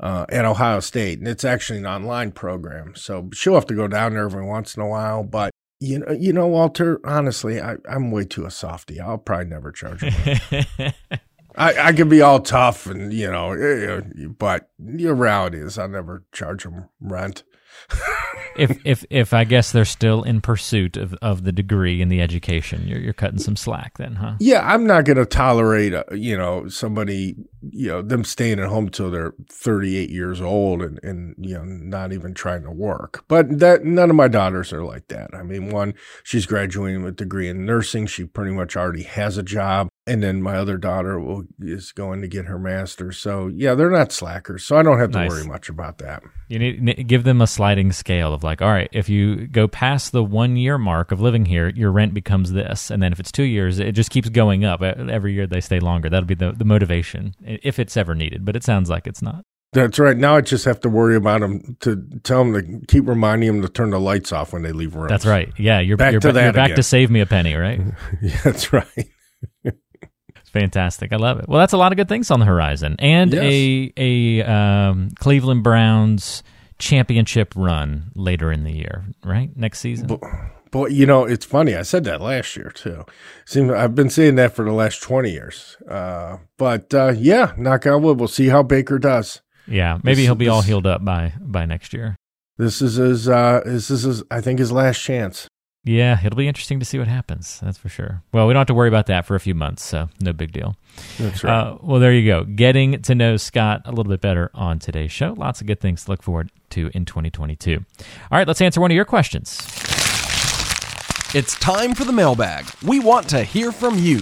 uh, 0.00 0.26
at 0.28 0.44
Ohio 0.44 0.80
State, 0.80 1.18
and 1.18 1.26
it's 1.26 1.44
actually 1.44 1.78
an 1.78 1.86
online 1.86 2.32
program. 2.32 2.94
So 2.94 3.30
she'll 3.32 3.54
have 3.54 3.66
to 3.66 3.74
go 3.74 3.88
down 3.88 4.14
there 4.14 4.24
every 4.24 4.44
once 4.44 4.76
in 4.76 4.82
a 4.82 4.88
while. 4.88 5.22
But 5.22 5.50
you 5.80 6.00
know, 6.00 6.12
you 6.12 6.32
know, 6.32 6.46
Walter. 6.46 7.00
Honestly, 7.04 7.60
I, 7.60 7.76
I'm 7.88 8.10
way 8.10 8.24
too 8.24 8.44
a 8.44 8.50
softy. 8.50 9.00
I'll 9.00 9.18
probably 9.18 9.46
never 9.46 9.72
charge 9.72 10.02
her. 10.02 10.94
I, 11.56 11.88
I 11.88 11.92
can 11.92 12.08
be 12.08 12.20
all 12.22 12.40
tough 12.40 12.86
and 12.86 13.12
you 13.12 13.30
know, 13.30 13.52
eh, 13.52 13.96
eh, 13.96 14.26
but 14.26 14.70
the 14.78 15.12
reality 15.12 15.58
is 15.58 15.76
I'll 15.76 15.88
never 15.88 16.24
charge 16.32 16.62
them 16.62 16.88
rent. 17.00 17.42
If 18.56 18.78
if 18.84 19.04
if 19.10 19.32
I 19.32 19.44
guess 19.44 19.72
they're 19.72 19.84
still 19.84 20.22
in 20.22 20.40
pursuit 20.40 20.96
of, 20.96 21.14
of 21.22 21.44
the 21.44 21.52
degree 21.52 22.02
and 22.02 22.10
the 22.10 22.20
education, 22.20 22.86
you're 22.86 23.00
you're 23.00 23.12
cutting 23.12 23.38
some 23.38 23.56
slack 23.56 23.98
then, 23.98 24.16
huh? 24.16 24.34
Yeah, 24.40 24.66
I'm 24.66 24.86
not 24.86 25.04
going 25.04 25.16
to 25.16 25.26
tolerate, 25.26 25.94
uh, 25.94 26.04
you 26.12 26.36
know, 26.36 26.68
somebody, 26.68 27.36
you 27.62 27.88
know, 27.88 28.02
them 28.02 28.24
staying 28.24 28.58
at 28.60 28.68
home 28.68 28.88
till 28.88 29.10
they're 29.10 29.34
38 29.50 30.10
years 30.10 30.40
old 30.40 30.82
and, 30.82 31.00
and, 31.02 31.34
you 31.38 31.54
know, 31.54 31.64
not 31.64 32.12
even 32.12 32.34
trying 32.34 32.62
to 32.62 32.70
work. 32.70 33.24
But 33.28 33.58
that 33.58 33.84
none 33.84 34.10
of 34.10 34.16
my 34.16 34.28
daughters 34.28 34.72
are 34.72 34.84
like 34.84 35.08
that. 35.08 35.30
I 35.34 35.42
mean, 35.42 35.70
one, 35.70 35.94
she's 36.22 36.46
graduating 36.46 37.02
with 37.02 37.14
a 37.14 37.16
degree 37.16 37.48
in 37.48 37.64
nursing. 37.64 38.06
She 38.06 38.24
pretty 38.24 38.52
much 38.52 38.76
already 38.76 39.02
has 39.02 39.36
a 39.36 39.42
job. 39.42 39.88
And 40.06 40.22
then 40.22 40.40
my 40.40 40.56
other 40.56 40.78
daughter 40.78 41.20
will, 41.20 41.44
is 41.60 41.92
going 41.92 42.22
to 42.22 42.28
get 42.28 42.46
her 42.46 42.58
master 42.58 43.12
So 43.12 43.48
yeah, 43.48 43.74
they're 43.74 43.90
not 43.90 44.10
slackers. 44.10 44.64
So 44.64 44.76
I 44.78 44.82
don't 44.82 44.98
have 44.98 45.10
to 45.10 45.18
Nice. 45.18 45.28
worry 45.30 45.44
much 45.44 45.68
about 45.68 45.98
that. 45.98 46.22
You 46.48 46.58
need 46.58 46.82
ne- 46.82 47.02
give 47.02 47.24
them 47.24 47.42
a 47.42 47.46
sliding 47.46 47.92
scale 47.92 48.32
of 48.32 48.42
like, 48.42 48.62
all 48.62 48.70
right, 48.70 48.88
if 48.90 49.10
you 49.10 49.46
go 49.48 49.68
past 49.68 50.12
the 50.12 50.24
one 50.24 50.56
year 50.56 50.78
mark 50.78 51.12
of 51.12 51.20
living 51.20 51.44
here, 51.44 51.68
your 51.68 51.92
rent 51.92 52.14
becomes 52.14 52.52
this, 52.52 52.90
and 52.90 53.02
then 53.02 53.12
if 53.12 53.20
it's 53.20 53.30
two 53.30 53.42
years, 53.42 53.78
it 53.78 53.92
just 53.92 54.10
keeps 54.10 54.30
going 54.30 54.64
up 54.64 54.80
E- 54.80 54.86
every 55.10 55.34
year 55.34 55.46
they 55.46 55.60
stay 55.60 55.78
longer. 55.78 56.08
That'll 56.08 56.26
be 56.26 56.34
the 56.34 56.52
the 56.52 56.64
motivation 56.64 57.34
if 57.62 57.78
it's 57.78 57.96
ever 57.96 58.14
needed, 58.14 58.44
but 58.44 58.54
it 58.56 58.62
sounds 58.64 58.88
like 58.90 59.06
it's 59.06 59.22
not. 59.22 59.44
That's 59.72 59.98
right. 59.98 60.16
Now 60.16 60.36
I 60.36 60.40
just 60.40 60.64
have 60.64 60.80
to 60.80 60.88
worry 60.88 61.14
about 61.14 61.40
them 61.42 61.76
to 61.80 62.02
tell 62.22 62.42
them 62.42 62.54
to 62.80 62.86
keep 62.86 63.06
reminding 63.06 63.48
them 63.52 63.62
to 63.62 63.68
turn 63.68 63.90
the 63.90 64.00
lights 64.00 64.32
off 64.32 64.52
when 64.54 64.62
they 64.62 64.72
leave 64.72 64.94
rooms. 64.94 65.10
That's 65.10 65.26
right. 65.26 65.52
Yeah, 65.58 65.80
you're 65.80 65.98
Back 65.98 66.12
you're, 66.12 66.20
to 66.22 66.28
you're 66.28 66.52
back 66.54 66.66
again. 66.68 66.76
to 66.76 66.82
save 66.82 67.10
me 67.10 67.20
a 67.20 67.26
penny, 67.26 67.54
right? 67.54 67.80
Yeah, 68.22 68.40
that's 68.44 68.72
right. 68.72 69.10
It's 69.64 70.50
fantastic. 70.52 71.12
I 71.12 71.16
love 71.16 71.38
it. 71.40 71.48
Well, 71.48 71.58
that's 71.58 71.74
a 71.74 71.76
lot 71.76 71.92
of 71.92 71.96
good 71.96 72.08
things 72.08 72.30
on 72.30 72.40
the 72.40 72.46
horizon, 72.46 72.96
and 72.98 73.32
Yes. 73.34 73.42
a 73.44 73.92
a 73.98 74.42
um, 74.50 75.10
Cleveland 75.18 75.62
Browns 75.62 76.42
championship 76.78 77.52
run 77.54 78.10
later 78.14 78.50
in 78.50 78.64
the 78.64 78.72
year, 78.72 79.04
right? 79.24 79.50
Next 79.54 79.80
season. 79.80 80.18
Boy, 80.70 80.86
you 80.88 81.06
know, 81.06 81.24
it's 81.24 81.44
funny. 81.46 81.74
I 81.74 81.82
said 81.82 82.04
that 82.04 82.20
last 82.20 82.56
year 82.56 82.70
too. 82.70 83.04
Seems 83.46 83.70
I've 83.72 83.94
been 83.94 84.10
saying 84.10 84.34
that 84.36 84.54
for 84.54 84.64
the 84.64 84.72
last 84.72 85.02
twenty 85.02 85.30
years. 85.30 85.76
Uh, 85.88 86.38
but 86.56 86.92
uh, 86.94 87.14
yeah, 87.16 87.52
knock 87.56 87.86
on 87.86 88.02
wood. 88.02 88.18
We'll 88.18 88.28
see 88.28 88.48
how 88.48 88.62
Baker 88.62 88.98
does. 88.98 89.40
yeah, 89.66 89.98
maybe 90.02 90.16
this- 90.16 90.24
he'll 90.26 90.34
be 90.34 90.48
all 90.48 90.62
healed 90.62 90.86
up 90.86 91.04
by 91.04 91.32
by 91.40 91.64
next 91.66 91.92
year. 91.92 92.16
This 92.58 92.82
is 92.82 92.96
his. 92.96 93.28
Uh, 93.28 93.60
this 93.64 93.88
is 93.90 94.02
his. 94.02 94.22
I 94.30 94.40
think 94.40 94.58
his 94.58 94.72
last 94.72 95.00
chance. 95.02 95.46
Yeah, 95.84 96.18
it'll 96.22 96.36
be 96.36 96.48
interesting 96.48 96.80
to 96.80 96.84
see 96.84 96.98
what 96.98 97.08
happens. 97.08 97.60
That's 97.62 97.78
for 97.78 97.88
sure. 97.88 98.22
Well, 98.32 98.46
we 98.46 98.52
don't 98.52 98.60
have 98.60 98.66
to 98.66 98.74
worry 98.74 98.88
about 98.88 99.06
that 99.06 99.24
for 99.24 99.36
a 99.36 99.40
few 99.40 99.54
months, 99.54 99.82
so 99.84 100.10
no 100.20 100.32
big 100.34 100.52
deal. 100.52 100.76
That's 101.18 101.42
right. 101.42 101.54
Uh, 101.68 101.78
well, 101.80 101.98
there 102.00 102.12
you 102.12 102.26
go. 102.26 102.44
Getting 102.44 103.00
to 103.02 103.14
know 103.14 103.36
Scott 103.38 103.82
a 103.86 103.90
little 103.90 104.10
bit 104.10 104.20
better 104.20 104.50
on 104.54 104.80
today's 104.80 105.12
show. 105.12 105.32
Lots 105.38 105.60
of 105.62 105.66
good 105.66 105.80
things 105.80 106.04
to 106.04 106.10
look 106.10 106.22
forward 106.22 106.50
to 106.70 106.90
in 106.92 107.04
2022. 107.06 107.76
All 107.78 108.38
right, 108.38 108.46
let's 108.46 108.60
answer 108.60 108.80
one 108.82 108.90
of 108.90 108.96
your 108.96 109.06
questions. 109.06 109.62
It's 111.34 111.58
time 111.58 111.94
for 111.94 112.04
the 112.04 112.12
mailbag. 112.12 112.64
We 112.82 113.00
want 113.00 113.28
to 113.28 113.44
hear 113.44 113.70
from 113.70 113.98
you. 113.98 114.20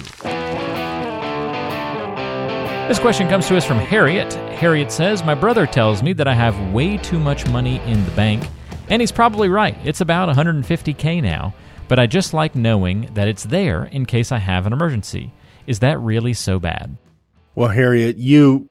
This 2.89 2.99
question 2.99 3.29
comes 3.29 3.47
to 3.47 3.57
us 3.57 3.65
from 3.65 3.79
Harriet. 3.79 4.33
Harriet 4.33 4.91
says, 4.91 5.23
My 5.23 5.37
brother 5.37 5.67
tells 5.67 6.03
me 6.03 6.13
that 6.15 6.27
I 6.27 6.35
have 6.35 6.73
way 6.73 6.97
too 6.97 7.21
much 7.21 7.47
money 7.49 7.79
in 7.83 8.05
the 8.05 8.11
bank, 8.13 8.45
and 8.89 9.01
he's 9.01 9.13
probably 9.13 9.49
right. 9.49 9.79
It's 9.85 10.01
about 10.01 10.35
150K 10.35 11.23
now, 11.23 11.55
but 11.87 12.01
I 12.01 12.09
just 12.09 12.35
like 12.35 12.57
knowing 12.57 13.09
that 13.15 13.29
it's 13.29 13.45
there 13.45 13.85
in 13.85 14.05
case 14.05 14.33
I 14.33 14.39
have 14.39 14.67
an 14.67 14.73
emergency. 14.73 15.33
Is 15.69 15.79
that 15.81 16.01
really 16.01 16.35
so 16.35 16.59
bad? 16.59 16.97
well, 17.55 17.69
Harriet, 17.69 18.17
you 18.17 18.69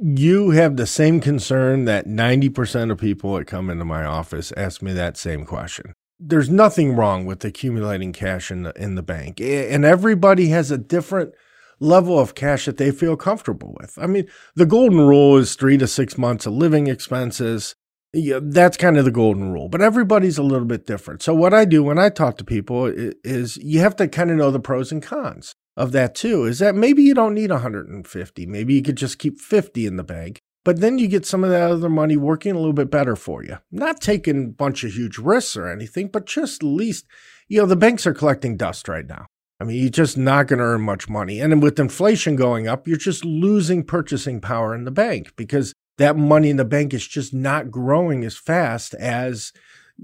you 0.00 0.50
have 0.50 0.76
the 0.76 0.86
same 0.86 1.20
concern 1.20 1.84
that 1.84 2.06
ninety 2.06 2.48
percent 2.48 2.90
of 2.90 2.98
people 2.98 3.34
that 3.36 3.46
come 3.46 3.68
into 3.68 3.84
my 3.84 4.04
office 4.04 4.50
ask 4.56 4.80
me 4.82 4.94
that 4.94 5.16
same 5.18 5.44
question. 5.44 5.92
There's 6.18 6.48
nothing 6.48 6.96
wrong 6.96 7.26
with 7.26 7.44
accumulating 7.44 8.12
cash 8.12 8.50
in 8.50 8.62
the 8.62 8.72
in 8.80 8.94
the 8.94 9.02
bank, 9.02 9.40
and 9.40 9.84
everybody 9.84 10.48
has 10.48 10.70
a 10.70 10.78
different 10.78 11.34
level 11.78 12.18
of 12.18 12.34
cash 12.34 12.64
that 12.64 12.78
they 12.78 12.90
feel 12.90 13.16
comfortable 13.16 13.74
with. 13.78 13.98
I 13.98 14.06
mean, 14.06 14.26
the 14.54 14.66
golden 14.66 15.00
rule 15.00 15.36
is 15.36 15.54
three 15.54 15.76
to 15.78 15.86
six 15.86 16.16
months 16.16 16.46
of 16.46 16.54
living 16.54 16.86
expenses. 16.86 17.74
Yeah, 18.12 18.38
that's 18.42 18.78
kind 18.78 18.96
of 18.96 19.04
the 19.04 19.10
golden 19.10 19.52
rule, 19.52 19.68
but 19.68 19.82
everybody's 19.82 20.38
a 20.38 20.42
little 20.42 20.66
bit 20.66 20.86
different. 20.86 21.22
So, 21.22 21.34
what 21.34 21.52
I 21.52 21.66
do 21.66 21.82
when 21.82 21.98
I 21.98 22.08
talk 22.08 22.38
to 22.38 22.44
people 22.44 22.86
is 22.86 23.58
you 23.58 23.80
have 23.80 23.96
to 23.96 24.08
kind 24.08 24.30
of 24.30 24.38
know 24.38 24.50
the 24.50 24.60
pros 24.60 24.90
and 24.90 25.02
cons 25.02 25.54
of 25.76 25.92
that 25.92 26.14
too. 26.14 26.44
Is 26.44 26.58
that 26.60 26.74
maybe 26.74 27.02
you 27.02 27.12
don't 27.12 27.34
need 27.34 27.50
150, 27.50 28.46
maybe 28.46 28.74
you 28.74 28.82
could 28.82 28.96
just 28.96 29.18
keep 29.18 29.38
50 29.38 29.84
in 29.84 29.96
the 29.96 30.04
bank, 30.04 30.40
but 30.66 30.80
then 30.80 30.98
you 30.98 31.06
get 31.06 31.24
some 31.24 31.44
of 31.44 31.50
that 31.50 31.70
other 31.70 31.88
money 31.88 32.16
working 32.16 32.50
a 32.50 32.58
little 32.58 32.72
bit 32.72 32.90
better 32.90 33.14
for 33.14 33.44
you. 33.44 33.58
Not 33.70 34.00
taking 34.00 34.44
a 34.44 34.48
bunch 34.48 34.82
of 34.82 34.94
huge 34.94 35.16
risks 35.16 35.56
or 35.56 35.68
anything, 35.68 36.08
but 36.08 36.26
just 36.26 36.60
at 36.60 36.66
least, 36.66 37.06
you 37.46 37.60
know, 37.60 37.66
the 37.66 37.76
banks 37.76 38.04
are 38.04 38.12
collecting 38.12 38.56
dust 38.56 38.88
right 38.88 39.06
now. 39.06 39.26
I 39.60 39.64
mean, 39.64 39.80
you're 39.80 39.90
just 39.90 40.18
not 40.18 40.48
going 40.48 40.58
to 40.58 40.64
earn 40.64 40.80
much 40.80 41.08
money. 41.08 41.38
And 41.38 41.62
with 41.62 41.78
inflation 41.78 42.34
going 42.34 42.66
up, 42.66 42.88
you're 42.88 42.96
just 42.96 43.24
losing 43.24 43.84
purchasing 43.84 44.40
power 44.40 44.74
in 44.74 44.82
the 44.82 44.90
bank 44.90 45.36
because 45.36 45.72
that 45.98 46.16
money 46.16 46.50
in 46.50 46.56
the 46.56 46.64
bank 46.64 46.92
is 46.92 47.06
just 47.06 47.32
not 47.32 47.70
growing 47.70 48.24
as 48.24 48.36
fast 48.36 48.92
as, 48.94 49.52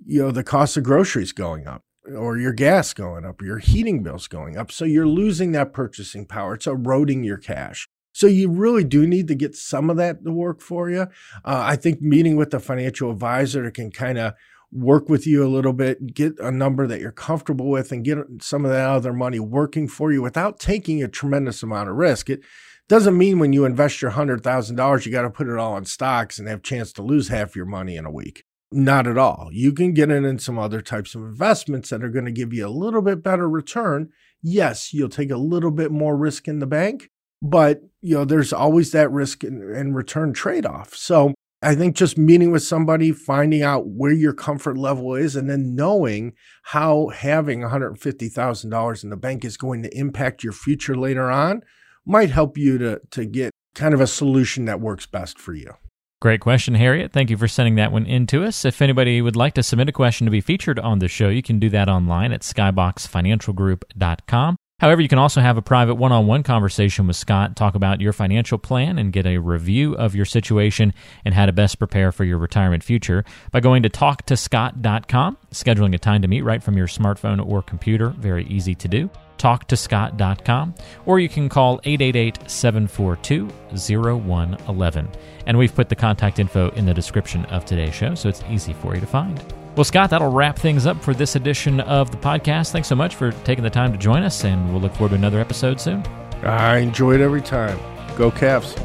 you 0.07 0.22
know, 0.22 0.31
the 0.31 0.44
cost 0.44 0.77
of 0.77 0.85
groceries 0.85 1.33
going 1.33 1.66
up 1.66 1.83
or 2.14 2.38
your 2.38 2.53
gas 2.53 2.94
going 2.94 3.25
up 3.25 3.42
your 3.42 3.59
heating 3.59 4.05
bills 4.05 4.29
going 4.29 4.57
up. 4.57 4.70
So 4.70 4.85
you're 4.85 5.09
losing 5.09 5.51
that 5.53 5.72
purchasing 5.72 6.25
power. 6.25 6.55
It's 6.55 6.68
eroding 6.68 7.25
your 7.25 7.38
cash. 7.38 7.88
So 8.12 8.27
you 8.27 8.51
really 8.51 8.85
do 8.85 9.07
need 9.07 9.29
to 9.29 9.35
get 9.35 9.55
some 9.55 9.90
of 9.90 9.96
that 9.96 10.25
to 10.25 10.33
work 10.33 10.61
for 10.61 10.90
you. 10.90 11.03
Uh, 11.03 11.07
I 11.44 11.77
think 11.77 12.01
meeting 12.01 12.37
with 12.37 12.53
a 12.55 12.61
financial 12.61 13.11
advisor 13.11 13.70
can 13.70 13.90
kind 13.90 14.18
of 14.18 14.35
work 14.70 15.09
with 15.09 15.27
you 15.27 15.44
a 15.44 15.48
little 15.48 15.72
bit, 15.72 16.14
get 16.14 16.38
a 16.38 16.51
number 16.51 16.87
that 16.87 17.01
you're 17.01 17.12
comfortable 17.12 17.68
with, 17.68 17.92
and 17.92 18.05
get 18.05 18.18
some 18.40 18.64
of 18.64 18.70
that 18.70 18.88
other 18.88 19.12
money 19.12 19.38
working 19.38 19.87
for 19.87 20.12
you 20.12 20.22
without 20.22 20.59
taking 20.59 21.03
a 21.03 21.09
tremendous 21.09 21.62
amount 21.62 21.90
of 21.90 21.96
risk. 21.96 22.31
It 22.31 22.40
doesn't 22.88 23.16
mean 23.16 23.38
when 23.38 23.53
you 23.53 23.64
invest 23.64 24.03
your 24.03 24.12
hundred 24.12 24.42
thousand 24.42 24.77
dollars, 24.77 25.07
you 25.07 25.12
got 25.12 25.22
to 25.22 25.31
put 25.31 25.48
it 25.48 25.59
all 25.59 25.77
in 25.77 25.85
stocks 25.85 26.38
and 26.38 26.48
have 26.48 26.59
a 26.61 26.62
chance 26.62 26.92
to 26.94 27.03
lose 27.03 27.29
half 27.29 27.55
your 27.55 27.66
money 27.66 27.96
in 27.96 28.07
a 28.07 28.11
week. 28.11 28.44
Not 28.72 29.07
at 29.07 29.18
all. 29.18 29.51
You 29.53 29.72
can 29.72 29.92
get 29.92 30.11
it 30.11 30.25
in 30.25 30.38
some 30.38 30.59
other 30.59 30.81
types 30.81 31.14
of 31.14 31.22
investments 31.22 31.90
that 31.90 32.03
are 32.03 32.09
going 32.09 32.25
to 32.25 32.33
give 32.33 32.55
you 32.55 32.66
a 32.66 32.70
little 32.70 33.03
bit 33.03 33.22
better 33.22 33.48
return. 33.48 34.09
Yes, 34.42 34.94
you'll 34.94 35.11
take 35.11 35.31
a 35.31 35.37
little 35.37 35.70
bit 35.70 35.92
more 35.92 36.16
risk 36.16 36.48
in 36.48 36.59
the 36.59 36.66
bank, 36.66 37.11
but 37.43 37.83
you 38.01 38.15
know 38.15 38.25
there's 38.25 38.53
always 38.53 38.93
that 38.93 39.11
risk 39.11 39.45
and, 39.45 39.63
and 39.75 39.95
return 39.95 40.33
trade-off. 40.33 40.95
So 40.95 41.35
I 41.65 41.75
think 41.75 41.95
just 41.95 42.19
meeting 42.19 42.51
with 42.51 42.65
somebody, 42.65 43.13
finding 43.13 43.63
out 43.63 43.87
where 43.87 44.13
your 44.13 44.33
comfort 44.33 44.77
level 44.77 45.15
is, 45.15 45.37
and 45.37 45.49
then 45.49 45.77
knowing 45.77 46.33
how 46.65 47.07
having 47.09 47.61
$150,000 47.61 49.05
in 49.05 49.11
the 49.11 49.17
bank 49.17 49.45
is 49.45 49.57
going 49.57 49.85
to 49.85 49.97
impact 49.97 50.43
your 50.43 50.53
future 50.53 50.97
later 50.97 51.31
on 51.31 51.63
might 52.05 52.31
help 52.31 52.59
you 52.59 52.79
to, 52.79 53.01
to 53.13 53.25
get 53.25 53.53
kind 53.77 53.95
of 53.95 54.01
a 54.01 54.09
solution 54.09 54.65
that 54.65 54.81
works 54.81 55.07
best 55.07 55.39
for 55.39 55.55
you. 55.55 55.73
Great 56.21 56.41
question, 56.41 56.75
Harriet. 56.75 57.13
Thank 57.13 57.31
you 57.31 57.37
for 57.37 57.47
sending 57.49 57.77
that 57.77 57.93
one 57.93 58.07
in 58.07 58.27
to 58.29 58.45
us. 58.45 58.65
If 58.65 58.81
anybody 58.83 59.23
would 59.23 59.37
like 59.37 59.55
to 59.55 59.63
submit 59.63 59.89
a 59.89 59.93
question 59.93 60.25
to 60.25 60.31
be 60.31 60.41
featured 60.41 60.81
on 60.81 60.99
the 60.99 61.09
show, 61.09 61.29
you 61.29 61.43
can 61.43 61.61
do 61.61 61.69
that 61.71 61.89
online 61.89 62.33
at 62.33 62.43
skyboxfinancialgroup.com. 62.43 64.57
However, 64.83 65.01
you 65.01 65.09
can 65.09 65.21
also 65.21 65.40
have 65.40 65.57
a 65.57 65.62
private 65.62 65.95
one 65.95 66.11
on 66.11 66.27
one 66.27 66.42
conversation 66.42 67.07
with 67.07 67.14
Scott, 67.14 67.55
talk 67.55 67.77
about 67.77 68.01
your 68.01 68.12
financial 68.12 68.59
plan, 68.59 68.99
and 68.99 69.12
get 69.12 69.27
a 69.27 69.38
review 69.38 69.95
of 69.95 70.16
your 70.16 70.25
situation 70.25 70.92
and 71.25 71.33
how 71.33 71.47
to 71.47 71.53
best 71.53 71.79
prepare 71.79 72.11
for 72.11 72.25
your 72.25 72.37
retirement 72.37 72.83
future 72.83 73.25
by 73.53 73.61
going 73.61 73.85
to 73.85 73.88
talktoscott.com, 73.88 75.38
scheduling 75.53 75.95
a 75.95 75.99
time 75.99 76.21
to 76.23 76.27
meet 76.27 76.42
right 76.42 76.61
from 76.61 76.77
your 76.77 76.88
smartphone 76.88 77.47
or 77.47 77.62
computer. 77.62 78.09
Very 78.09 78.45
easy 78.47 78.75
to 78.75 78.88
do. 78.88 79.09
Talktoscott.com, 79.38 80.75
or 81.07 81.21
you 81.21 81.29
can 81.29 81.49
call 81.49 81.81
888 81.85 82.51
742 82.51 83.47
0111. 83.77 85.09
And 85.47 85.59
we've 85.59 85.75
put 85.75 85.90
the 85.90 85.97
contact 85.97 86.40
info 86.40 86.71
in 86.71 86.87
the 86.87 86.95
description 86.95 87.45
of 87.47 87.64
today's 87.64 87.95
show, 87.95 88.16
so 88.16 88.29
it's 88.29 88.42
easy 88.51 88.73
for 88.73 88.97
you 88.97 89.01
to 89.01 89.07
find. 89.07 89.40
Well, 89.75 89.85
Scott, 89.85 90.11
that'll 90.11 90.31
wrap 90.31 90.59
things 90.59 90.87
up 90.87 91.03
for 91.03 91.15
this 91.15 91.35
edition 91.35 91.81
of 91.81 92.11
the 92.11 92.19
podcast. 92.19 92.73
Thanks 92.73 92.89
so 92.89 92.95
much 92.95 93.15
for 93.15 93.33
taking 93.45 93.65
the 93.65 93.71
time 93.71 93.91
to 93.93 93.99
join 93.99 94.23
us, 94.23 94.45
and 94.45 94.71
we'll 94.71 94.83
look 94.83 94.95
forward 94.95 95.11
to 95.11 95.15
another 95.15 95.41
episode 95.41 95.81
soon. 95.81 96.05
I 96.43 96.79
enjoy 96.79 97.15
it 97.15 97.21
every 97.23 97.41
time. 97.41 97.79
Go 98.17 98.31
Cavs. 98.31 98.79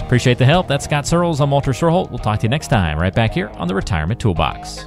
Appreciate 0.00 0.38
the 0.38 0.46
help. 0.46 0.66
That's 0.66 0.86
Scott 0.86 1.06
Searles. 1.06 1.40
I'm 1.40 1.50
Walter 1.50 1.72
Storholt. 1.72 2.08
We'll 2.08 2.18
talk 2.18 2.38
to 2.40 2.44
you 2.44 2.48
next 2.48 2.68
time, 2.68 2.98
right 2.98 3.14
back 3.14 3.34
here 3.34 3.48
on 3.50 3.68
the 3.68 3.74
Retirement 3.74 4.18
Toolbox. 4.18 4.86